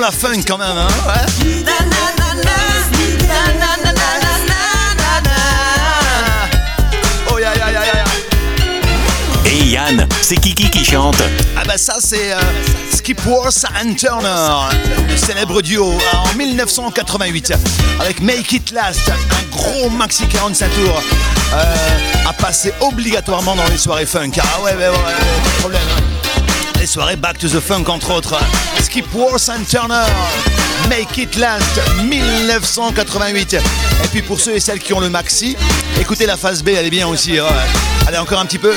La 0.05 0.11
funk 0.11 0.43
quand 0.47 0.59
même, 0.59 0.77
hein 0.77 0.87
ouais. 1.07 1.65
Oh. 7.27 7.39
Et 9.47 9.63
Yann, 9.65 10.07
c'est 10.21 10.35
Kiki 10.35 10.69
qui 10.69 10.85
chante. 10.85 11.15
Ah 11.57 11.63
bah 11.65 11.79
ça 11.79 11.95
c'est 11.99 12.33
euh, 12.33 12.39
Skip 12.93 13.25
Worth 13.25 13.65
and 13.81 13.95
Turner, 13.95 14.75
le 15.09 15.17
célèbre 15.17 15.63
duo 15.63 15.91
euh, 15.93 16.17
en 16.17 16.35
1988 16.35 17.53
avec 17.99 18.21
Make 18.21 18.51
It 18.51 18.71
Last, 18.73 19.09
un 19.09 19.55
gros 19.57 19.89
maxi 19.89 20.27
45 20.27 20.69
tours 20.69 21.01
euh, 21.53 21.75
à 22.29 22.33
passer 22.33 22.71
obligatoirement 22.81 23.55
dans 23.55 23.67
les 23.69 23.77
soirées 23.79 24.05
funk. 24.05 24.33
Ah 24.39 24.61
ouais, 24.61 24.73
ouais, 24.75 24.77
ouais, 24.77 24.89
ouais, 24.89 25.59
problème. 25.61 25.81
hein. 25.97 26.01
Les 26.85 26.91
soirées 26.91 27.15
Back 27.15 27.39
to 27.39 27.47
the 27.47 27.59
Funk 27.59 27.85
entre 27.87 28.11
autres. 28.13 28.37
Skip 28.79 29.11
Worth 29.15 29.49
and 29.49 29.63
Turner, 29.67 30.05
Make 30.87 31.17
It 31.17 31.35
Last 31.35 31.81
1988. 32.03 33.53
Et 33.55 34.07
puis 34.11 34.21
pour 34.21 34.39
ceux 34.39 34.53
et 34.53 34.59
celles 34.59 34.77
qui 34.77 34.93
ont 34.93 34.99
le 34.99 35.09
maxi, 35.09 35.57
écoutez 35.99 36.27
la 36.27 36.37
phase 36.37 36.61
B, 36.61 36.69
elle 36.77 36.85
est 36.85 36.91
bien 36.91 37.07
aussi. 37.07 37.41
ouais. 37.41 37.47
Allez 38.07 38.19
encore 38.19 38.39
un 38.39 38.45
petit 38.45 38.59
peu. 38.59 38.75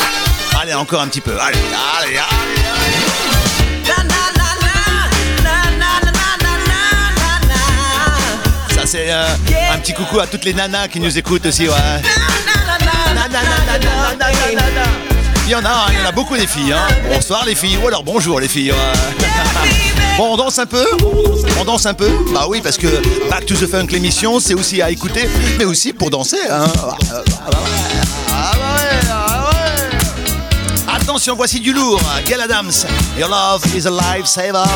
Allez 0.58 0.72
encore 0.72 1.02
un 1.02 1.08
petit 1.08 1.20
peu. 1.20 1.38
Allez, 1.38 1.58
allez, 2.00 2.16
allez. 2.16 2.24
Ça 8.74 8.86
c'est 8.86 9.10
euh, 9.12 9.26
un 9.70 9.78
petit 9.80 9.92
coucou 9.92 10.18
à 10.18 10.26
toutes 10.26 10.46
les 10.46 10.54
nanas 10.54 10.88
qui 10.88 10.98
nous 10.98 11.18
écoutent 11.18 11.44
aussi, 11.44 11.68
ouais. 11.68 11.74
Il 15.48 15.52
y 15.52 15.54
en 15.54 15.64
a, 15.64 15.70
hein, 15.70 15.86
il 15.90 15.98
y 15.98 16.02
en 16.02 16.06
a 16.06 16.12
beaucoup 16.12 16.36
des 16.36 16.46
filles. 16.46 16.74
Hein. 16.74 16.86
Bonsoir 17.10 17.46
les 17.46 17.54
filles, 17.54 17.78
ou 17.82 17.88
alors 17.88 18.04
bonjour 18.04 18.38
les 18.38 18.48
filles. 18.48 18.74
Bon, 20.18 20.34
on 20.34 20.36
danse 20.36 20.58
un 20.58 20.66
peu 20.66 20.84
On 21.58 21.64
danse 21.64 21.86
un 21.86 21.94
peu 21.94 22.10
Bah 22.34 22.44
oui, 22.50 22.60
parce 22.60 22.76
que 22.76 22.86
Back 23.30 23.46
to 23.46 23.54
the 23.54 23.66
Funk, 23.66 23.86
l'émission, 23.90 24.40
c'est 24.40 24.52
aussi 24.52 24.82
à 24.82 24.90
écouter, 24.90 25.26
mais 25.58 25.64
aussi 25.64 25.94
pour 25.94 26.10
danser. 26.10 26.36
Attention, 30.86 31.34
voici 31.34 31.60
du 31.60 31.72
lourd. 31.72 32.02
Gail 32.26 32.42
Adams, 32.42 32.84
Your 33.18 33.30
Love 33.30 33.64
is 33.74 33.86
a 33.86 33.90
Lifesaver. 33.90 34.68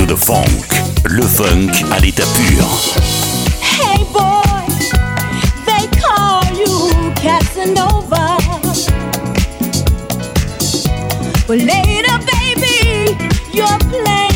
To 0.00 0.06
the 0.06 0.16
funk. 0.16 0.48
Le 1.04 1.22
funk 1.22 1.72
à 1.92 1.98
l'état 2.00 2.24
pur. 2.34 2.64
Hey 3.60 4.04
boy, 4.12 4.66
they 5.66 5.86
call 6.00 6.42
you 6.56 7.12
Casanova. 7.16 8.38
But 11.46 11.58
later, 11.58 12.18
baby, 12.32 13.16
your 13.52 13.78
playing 13.90 14.29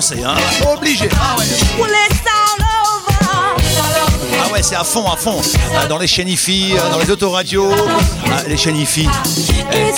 danser, 0.00 0.22
hein 0.24 0.34
Obligé. 0.72 1.08
Ah 1.14 1.36
ouais. 1.38 1.44
Ah 4.42 4.62
c'est 4.62 4.76
à 4.76 4.84
fond, 4.84 5.10
à 5.10 5.16
fond. 5.16 5.40
Euh, 5.74 5.86
Dans 5.88 5.98
les 5.98 6.06
chaînes 6.06 6.28
IFI, 6.28 6.74
euh, 6.74 6.90
dans 6.90 6.98
les 6.98 7.10
autoradios. 7.10 7.70
Ah, 8.26 8.42
les 8.46 8.56
chaînes 8.56 8.76
IFI. 8.76 9.08
Eh, 9.72 9.92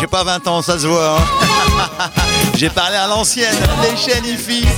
J'ai 0.00 0.06
pas 0.06 0.22
20 0.24 0.46
ans, 0.48 0.62
ça 0.62 0.78
se 0.78 0.86
voit. 0.86 1.18
hein. 1.18 2.10
J'ai 2.56 2.68
parlé 2.70 2.96
à 2.96 3.06
l'ancienne, 3.08 3.56
les 3.82 3.96
chaînes 3.96 4.24
IFI. 4.24 4.64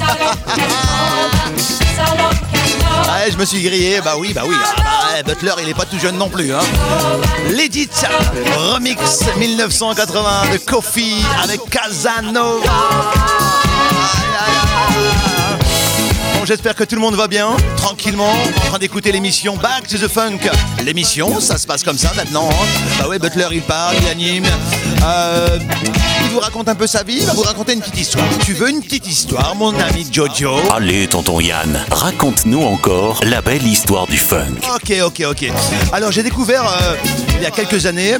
Ah 3.16 3.30
je 3.30 3.36
me 3.36 3.44
suis 3.44 3.62
grillé, 3.62 4.00
bah 4.02 4.14
oui, 4.18 4.32
bah 4.34 4.42
oui. 4.46 4.54
Ah 4.60 4.72
bah 4.76 4.84
ouais, 5.14 5.22
Butler, 5.22 5.52
il 5.62 5.68
est 5.68 5.74
pas 5.74 5.84
tout 5.84 5.98
jeune 5.98 6.16
non 6.18 6.28
plus. 6.28 6.52
Hein. 6.52 6.60
L'Edit 7.50 7.88
remix 8.56 8.98
1980 9.38 10.42
de 10.52 10.58
Kofi 10.58 11.22
avec 11.42 11.60
Casanova. 11.70 12.60
Bon, 16.44 16.48
j'espère 16.48 16.74
que 16.74 16.84
tout 16.84 16.94
le 16.94 17.00
monde 17.00 17.14
va 17.14 17.26
bien, 17.26 17.56
tranquillement, 17.78 18.30
en 18.30 18.68
train 18.68 18.78
d'écouter 18.78 19.10
l'émission 19.12 19.56
Back 19.56 19.88
to 19.88 19.96
the 19.96 20.08
Funk. 20.08 20.40
L'émission, 20.84 21.40
ça 21.40 21.56
se 21.56 21.66
passe 21.66 21.82
comme 21.82 21.96
ça 21.96 22.12
maintenant. 22.14 22.50
hein. 22.50 22.66
Bah 22.98 23.08
ouais, 23.08 23.18
Butler, 23.18 23.46
il 23.52 23.62
parle, 23.62 23.96
il 24.02 24.06
anime. 24.08 24.44
Euh, 25.06 25.58
il 26.22 26.30
vous 26.32 26.40
raconte 26.40 26.68
un 26.68 26.74
peu 26.74 26.86
sa 26.86 27.02
vie, 27.02 27.16
il 27.20 27.24
va 27.24 27.32
vous 27.32 27.44
raconter 27.44 27.72
une 27.72 27.80
petite 27.80 27.98
histoire. 27.98 28.26
Tu 28.44 28.52
veux 28.52 28.68
une 28.68 28.82
petite 28.82 29.06
histoire, 29.06 29.54
mon 29.56 29.70
ami 29.80 30.06
Jojo? 30.12 30.58
Allez, 30.70 31.06
tonton 31.06 31.40
Yann, 31.40 31.82
raconte-nous 31.90 32.62
encore 32.62 33.20
la 33.24 33.40
belle 33.40 33.66
histoire 33.66 34.06
du 34.06 34.18
funk. 34.18 34.56
Ok, 34.74 34.92
ok, 35.02 35.22
ok. 35.26 35.50
Alors 35.94 36.12
j'ai 36.12 36.22
découvert 36.22 36.66
euh, 36.66 36.96
il 37.38 37.42
y 37.42 37.46
a 37.46 37.50
quelques 37.52 37.86
années 37.86 38.18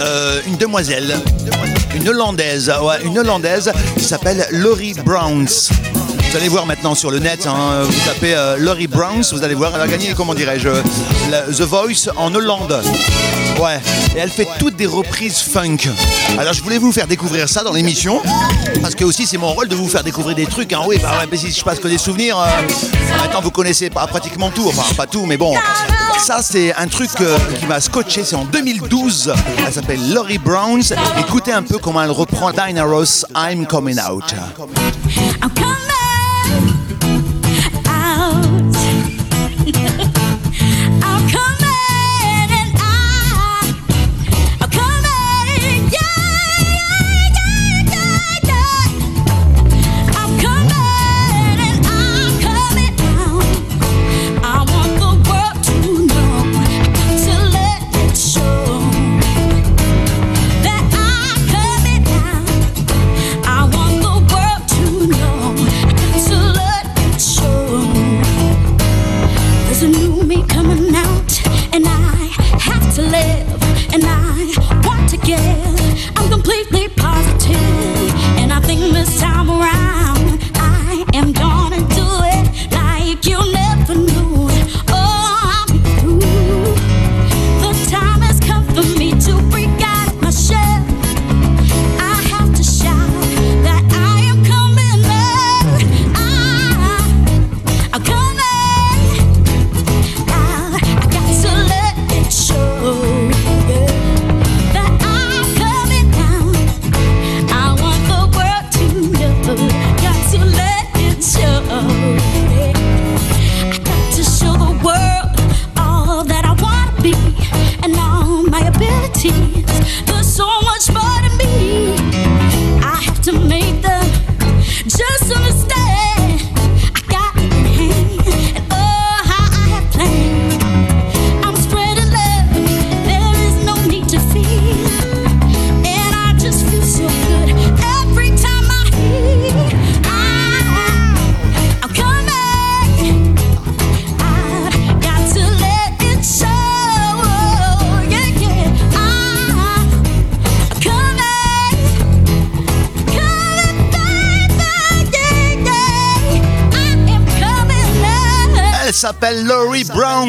euh, 0.00 0.40
une 0.48 0.56
demoiselle, 0.56 1.16
une 1.94 2.08
Hollandaise, 2.08 2.72
ouais, 2.82 3.04
une 3.04 3.16
Hollandaise 3.20 3.70
qui 3.96 4.04
s'appelle 4.04 4.48
Laurie 4.50 4.94
Browns. 5.04 5.46
Vous 6.30 6.36
allez 6.36 6.48
voir 6.48 6.66
maintenant 6.66 6.94
sur 6.94 7.10
le 7.10 7.18
net, 7.18 7.46
hein, 7.46 7.82
vous 7.82 8.00
tapez 8.04 8.34
euh, 8.34 8.56
Laurie 8.58 8.86
Browns, 8.88 9.24
vous 9.32 9.42
allez 9.42 9.54
voir, 9.54 9.72
elle 9.74 9.80
a 9.80 9.86
gagné, 9.86 10.12
comment 10.14 10.34
dirais-je, 10.34 10.68
The 10.68 11.62
Voice 11.62 12.10
en 12.16 12.34
Hollande. 12.34 12.82
Ouais, 13.58 13.80
et 14.14 14.18
elle 14.18 14.30
fait 14.30 14.46
toutes 14.58 14.76
des 14.76 14.86
reprises 14.86 15.38
funk. 15.38 15.78
Alors 16.38 16.52
je 16.52 16.62
voulais 16.62 16.76
vous 16.76 16.92
faire 16.92 17.06
découvrir 17.06 17.48
ça 17.48 17.62
dans 17.62 17.72
l'émission, 17.72 18.20
parce 18.82 18.94
que 18.94 19.04
aussi 19.04 19.26
c'est 19.26 19.38
mon 19.38 19.52
rôle 19.52 19.68
de 19.68 19.74
vous 19.74 19.88
faire 19.88 20.04
découvrir 20.04 20.36
des 20.36 20.44
trucs. 20.44 20.72
Hein. 20.74 20.80
Oui, 20.86 20.98
bah 21.00 21.12
ouais, 21.18 21.26
mais 21.30 21.38
si 21.38 21.50
je 21.50 21.64
passe 21.64 21.78
que 21.78 21.88
des 21.88 21.96
souvenirs, 21.96 22.38
euh, 22.38 23.16
maintenant 23.18 23.40
vous 23.40 23.50
connaissez 23.50 23.88
pas 23.88 24.06
pratiquement 24.06 24.50
tout, 24.50 24.68
enfin 24.68 24.94
pas 24.94 25.06
tout, 25.06 25.24
mais 25.24 25.38
bon. 25.38 25.54
Ça 26.18 26.40
c'est 26.42 26.74
un 26.74 26.88
truc 26.88 27.10
euh, 27.20 27.38
qui 27.58 27.66
m'a 27.66 27.80
scotché, 27.80 28.24
c'est 28.24 28.36
en 28.36 28.44
2012. 28.44 29.32
Elle 29.66 29.72
s'appelle 29.72 30.12
Laurie 30.12 30.38
Browns. 30.38 30.92
Écoutez 31.18 31.52
un 31.52 31.62
peu 31.62 31.78
comment 31.78 32.02
elle 32.02 32.10
reprend 32.10 32.50
Dinah 32.50 32.84
Ross, 32.84 33.24
I'm 33.34 33.66
Coming 33.66 33.98
Out. 34.00 34.34
I'm 34.34 35.50
coming 35.50 35.85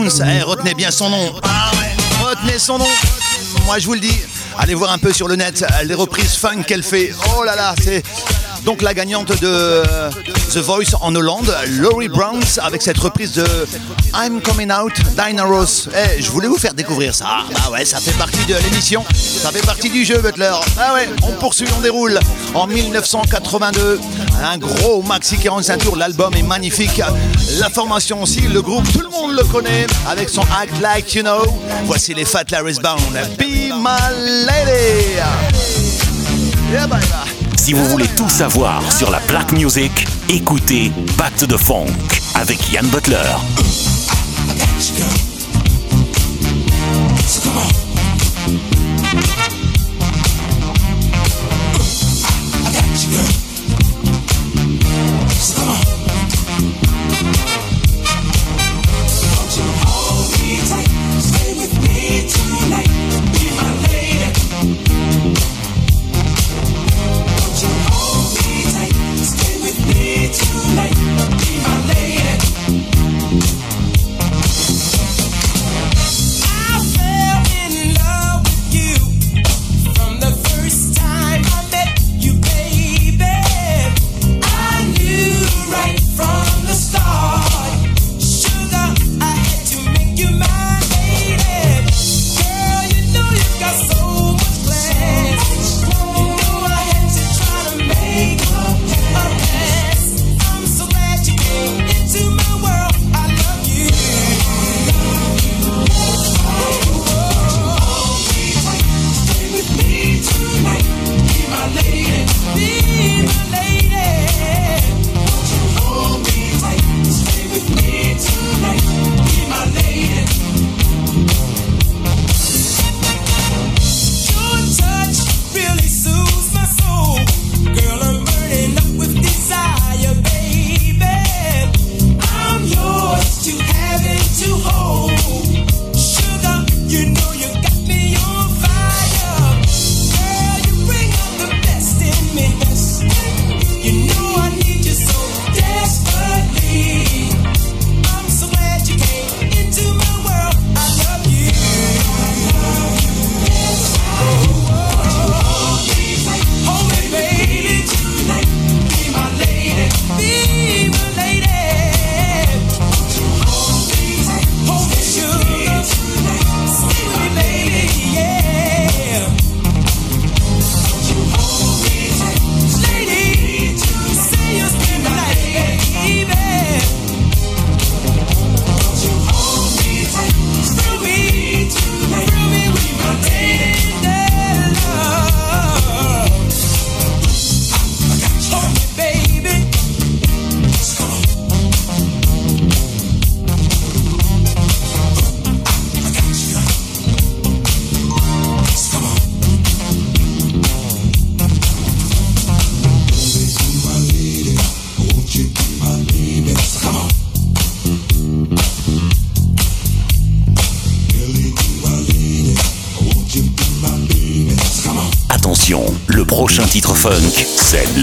Eh, 0.06 0.44
retenez 0.44 0.76
bien 0.76 0.92
son 0.92 1.10
nom. 1.10 1.34
Retenez 2.22 2.60
son 2.60 2.78
nom. 2.78 2.86
Moi, 3.66 3.80
je 3.80 3.86
vous 3.88 3.94
le 3.94 4.00
dis. 4.00 4.16
Allez 4.60 4.76
voir 4.76 4.92
un 4.92 4.98
peu 5.00 5.12
sur 5.12 5.28
le 5.28 5.36
net 5.36 5.66
les 5.86 5.94
reprises 5.94 6.36
funk 6.36 6.64
qu'elle 6.68 6.84
fait. 6.84 7.14
Oh 7.36 7.44
là 7.44 7.56
là, 7.56 7.74
c'est 7.82 8.04
donc 8.64 8.82
la 8.82 8.94
gagnante 8.94 9.30
de 9.30 9.48
euh, 9.48 10.10
The 10.54 10.58
Voice 10.58 10.96
en 11.02 11.16
Hollande, 11.16 11.56
Laurie 11.80 12.10
Browns, 12.10 12.60
avec 12.62 12.82
cette 12.82 12.98
reprise 12.98 13.34
de 13.34 13.46
I'm 14.16 14.42
Coming 14.42 14.72
Out, 14.72 14.94
Dinah 15.16 15.44
Ross. 15.46 15.90
Eh, 15.94 16.22
je 16.22 16.30
voulais 16.32 16.48
vous 16.48 16.58
faire 16.58 16.74
découvrir 16.74 17.16
ça. 17.16 17.46
Ah 17.64 17.72
ouais, 17.72 17.86
ça 17.86 18.00
fait 18.00 18.18
partie 18.18 18.46
de 18.46 18.56
l'émission, 18.56 19.06
ça 19.14 19.52
fait 19.52 19.66
partie 19.66 19.90
du 19.90 20.04
jeu, 20.04 20.20
Butler. 20.20 20.52
Ah 20.80 20.94
ouais, 20.96 21.10
on 21.24 21.32
poursuit, 21.34 21.68
on 21.78 21.82
déroule. 21.82 22.20
En 22.54 22.68
1982, 22.68 24.00
un 24.44 24.58
gros 24.58 25.02
maxi 25.02 25.38
45 25.38 25.78
tours, 25.80 25.96
l'album 25.96 26.34
est 26.36 26.44
magnifique. 26.44 27.02
La 27.60 27.70
formation 27.70 28.22
aussi, 28.22 28.42
le 28.42 28.62
groupe, 28.62 28.90
tout 28.92 29.02
le 29.02 29.10
monde 29.10 29.32
le 29.36 29.44
connaît 29.44 29.88
avec 30.08 30.30
son 30.30 30.44
Act 30.60 30.80
Like 30.82 31.14
You 31.16 31.24
Know. 31.24 31.46
Voici 31.86 32.14
les 32.14 32.26
Fat 32.26 32.44
Larry's 32.52 32.80
Band, 32.80 32.98
Be 33.38 33.72
My 33.74 34.46
Lady. 34.46 35.20
Si 37.56 37.74
vous 37.74 37.86
voulez 37.86 38.08
tout 38.16 38.30
savoir 38.30 38.82
sur 38.92 39.10
la 39.10 39.20
plaque 39.22 39.52
music, 39.52 39.92
écoutez 40.30 40.92
Back 41.18 41.36
to 41.38 41.48
the 41.48 41.58
Funk 41.58 41.88
avec 42.36 42.72
Yann 42.72 42.88
Butler. 42.88 43.18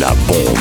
la 0.05 0.14
bombe. 0.26 0.53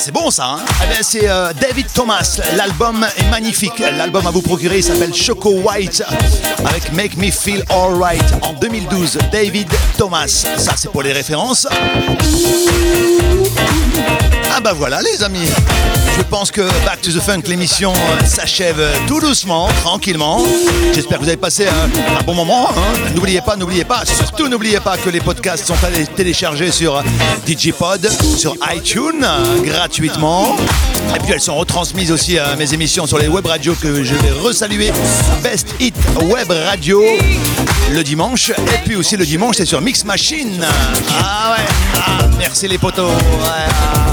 C'est 0.00 0.12
bon 0.12 0.30
ça, 0.30 0.46
hein 0.46 0.58
Eh 0.84 0.86
bien, 0.92 1.02
c'est 1.02 1.28
euh, 1.28 1.52
David 1.60 1.86
Thomas. 1.92 2.40
L'album 2.56 3.06
est 3.16 3.28
magnifique. 3.30 3.78
L'album 3.78 4.26
à 4.26 4.30
vous 4.30 4.42
procurer 4.42 4.82
s'appelle 4.82 5.14
Choco 5.14 5.50
White 5.50 6.02
avec 6.64 6.92
Make 6.92 7.16
Me 7.16 7.30
Feel 7.30 7.64
Alright 7.70 8.22
en 8.42 8.52
2012. 8.54 9.18
David 9.32 9.68
Thomas. 9.96 10.26
Ça, 10.56 10.72
c'est 10.76 10.90
pour 10.90 11.02
les 11.02 11.12
références. 11.12 11.66
Ah 14.54 14.60
bah 14.60 14.72
voilà 14.74 15.00
les 15.02 15.22
amis, 15.22 15.46
je 16.16 16.22
pense 16.22 16.50
que 16.50 16.62
Back 16.84 17.02
to 17.02 17.10
the 17.10 17.20
Funk, 17.20 17.42
l'émission 17.46 17.92
euh, 17.92 18.24
s'achève 18.24 18.82
tout 19.06 19.20
doucement, 19.20 19.68
tranquillement. 19.82 20.42
J'espère 20.94 21.18
que 21.18 21.22
vous 21.22 21.28
avez 21.28 21.36
passé 21.36 21.66
un, 21.66 22.22
bon 22.24 22.34
moment. 22.34 22.70
hein. 22.70 22.98
N'oubliez 23.14 23.40
pas, 23.40 23.56
n'oubliez 23.56 23.84
pas, 23.84 24.04
surtout 24.04 24.48
n'oubliez 24.48 24.80
pas 24.80 24.96
que 24.96 25.10
les 25.10 25.20
podcasts 25.20 25.66
sont 25.66 25.74
les 25.92 26.06
télécharger 26.06 26.70
sur 26.70 27.02
DigiPod, 27.44 28.08
sur 28.36 28.54
iTunes, 28.74 29.24
euh, 29.24 29.62
gratuitement. 29.62 30.56
Et 31.14 31.18
puis 31.20 31.32
elles 31.32 31.40
sont 31.40 31.56
retransmises 31.56 32.10
aussi 32.12 32.38
à 32.38 32.56
mes 32.56 32.72
émissions 32.72 33.06
sur 33.06 33.18
les 33.18 33.28
web 33.28 33.46
radios 33.46 33.74
que 33.74 34.02
je 34.02 34.14
vais 34.14 34.30
resaluer. 34.30 34.92
Best 35.42 35.68
Hit 35.80 35.94
Web 36.22 36.50
Radio 36.50 37.02
le 37.92 38.02
dimanche. 38.02 38.50
Et 38.50 38.78
puis 38.84 38.96
aussi 38.96 39.16
le 39.16 39.24
dimanche 39.26 39.56
c'est 39.58 39.66
sur 39.66 39.80
Mix 39.80 40.04
Machine. 40.04 40.64
Ah 41.20 41.52
ouais, 41.56 41.64
ah, 41.94 42.26
merci 42.38 42.66
les 42.68 42.78
potos. 42.78 43.06
Ouais. 43.10 44.05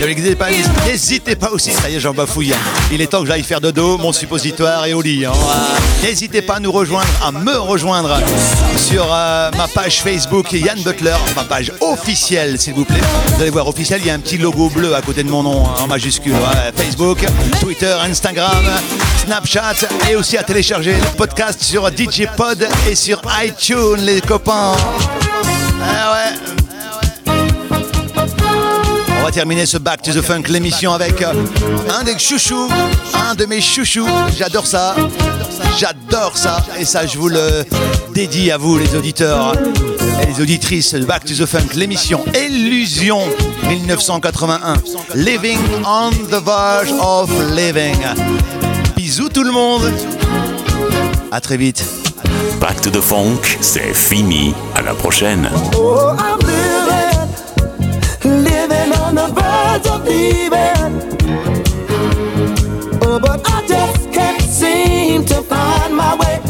N'hésitez 0.00 0.34
pas, 0.34 0.48
n'hésitez 0.86 1.36
pas 1.36 1.50
aussi, 1.50 1.70
ça 1.70 1.88
y 1.88 1.94
est, 1.96 2.00
j'en 2.00 2.12
bafouille. 2.12 2.52
Il 2.92 3.00
est 3.00 3.06
temps 3.06 3.20
que 3.22 3.26
j'aille 3.28 3.42
faire 3.44 3.60
dodo, 3.60 3.96
mon 3.96 4.12
suppositoire 4.12 4.84
et 4.86 4.92
au 4.92 5.00
lit. 5.00 5.24
hein. 5.24 5.32
N'hésitez 6.02 6.42
pas 6.42 6.56
à 6.56 6.60
nous 6.60 6.72
rejoindre, 6.72 7.06
à 7.24 7.30
me 7.32 7.56
rejoindre 7.58 8.18
sur 8.76 9.06
euh, 9.10 9.50
ma 9.56 9.68
page 9.68 10.02
Facebook 10.02 10.52
Yann 10.52 10.78
Butler, 10.82 11.14
ma 11.36 11.44
page 11.44 11.72
officielle, 11.80 12.58
s'il 12.58 12.74
vous 12.74 12.84
plaît. 12.84 13.00
Vous 13.28 13.40
allez 13.40 13.50
voir, 13.50 13.66
officiel, 13.68 14.00
il 14.02 14.06
y 14.08 14.10
a 14.10 14.14
un 14.14 14.18
petit 14.18 14.36
logo 14.36 14.68
bleu 14.68 14.94
à 14.94 15.00
côté 15.00 15.22
de 15.22 15.30
mon 15.30 15.42
nom, 15.42 15.64
hein, 15.66 15.74
en 15.80 15.86
majuscule. 15.86 16.34
Facebook, 16.76 17.18
Twitter, 17.60 17.94
Instagram, 18.02 18.64
Snapchat 19.24 19.74
et 20.10 20.16
aussi 20.16 20.36
à 20.36 20.42
télécharger 20.42 20.92
le 20.92 21.16
podcast 21.16 21.62
sur 21.62 21.88
DJ 21.88 22.24
Pod 22.36 22.66
et 22.90 22.94
sur 22.96 23.22
iTunes, 23.42 24.00
les 24.00 24.20
copains. 24.20 24.72
Ah 25.82 26.12
ouais. 26.14 26.53
Terminer 29.34 29.66
ce 29.66 29.78
Back 29.78 30.00
to 30.02 30.12
the 30.12 30.22
Funk, 30.22 30.42
l'émission 30.48 30.92
avec 30.92 31.20
euh, 31.20 31.32
un 31.92 32.04
des 32.04 32.16
chouchous, 32.16 32.68
un 33.28 33.34
de 33.34 33.46
mes 33.46 33.60
chouchous. 33.60 34.06
J'adore 34.38 34.64
ça. 34.64 34.94
J'adore 35.76 36.36
ça. 36.36 36.64
Et 36.78 36.84
ça, 36.84 37.04
je 37.04 37.18
vous 37.18 37.28
le 37.28 37.64
dédie 38.14 38.52
à 38.52 38.58
vous, 38.58 38.78
les 38.78 38.94
auditeurs 38.94 39.54
et 40.22 40.26
les 40.26 40.40
auditrices 40.40 40.94
de 40.94 41.04
Back 41.04 41.24
to 41.24 41.34
the 41.34 41.46
Funk, 41.46 41.74
l'émission 41.74 42.24
Illusion 42.32 43.22
1981. 43.68 44.76
Living 45.16 45.58
on 45.84 46.10
the 46.10 46.40
verge 46.40 46.92
of 47.00 47.28
living. 47.56 47.96
Bisous 48.94 49.30
tout 49.30 49.42
le 49.42 49.50
monde. 49.50 49.82
À 51.32 51.40
très 51.40 51.56
vite. 51.56 51.84
Back 52.60 52.80
to 52.82 52.90
the 52.90 53.00
Funk, 53.00 53.40
c'est 53.60 53.94
fini. 53.94 54.54
À 54.76 54.82
la 54.82 54.94
prochaine. 54.94 55.50
Oh, 55.76 56.12
on 59.16 59.28
the 59.28 59.40
verge 59.40 59.86
of 59.86 60.04
leaving. 60.04 60.92
Oh, 63.02 63.18
but 63.20 63.40
I 63.48 63.66
just 63.66 64.12
can't 64.12 64.42
seem 64.42 65.24
to 65.26 65.42
find 65.42 65.96
my 65.96 66.16
way 66.16 66.43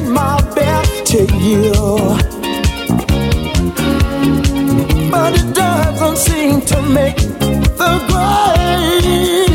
giving 0.00 0.12
my 0.12 0.40
best 0.54 1.06
to 1.06 1.22
you. 1.38 1.72
But 5.10 5.34
it 5.38 5.54
doesn't 5.54 6.16
seem 6.16 6.60
to 6.62 6.82
make 6.82 7.16
the 7.16 8.00
grade. 8.08 9.49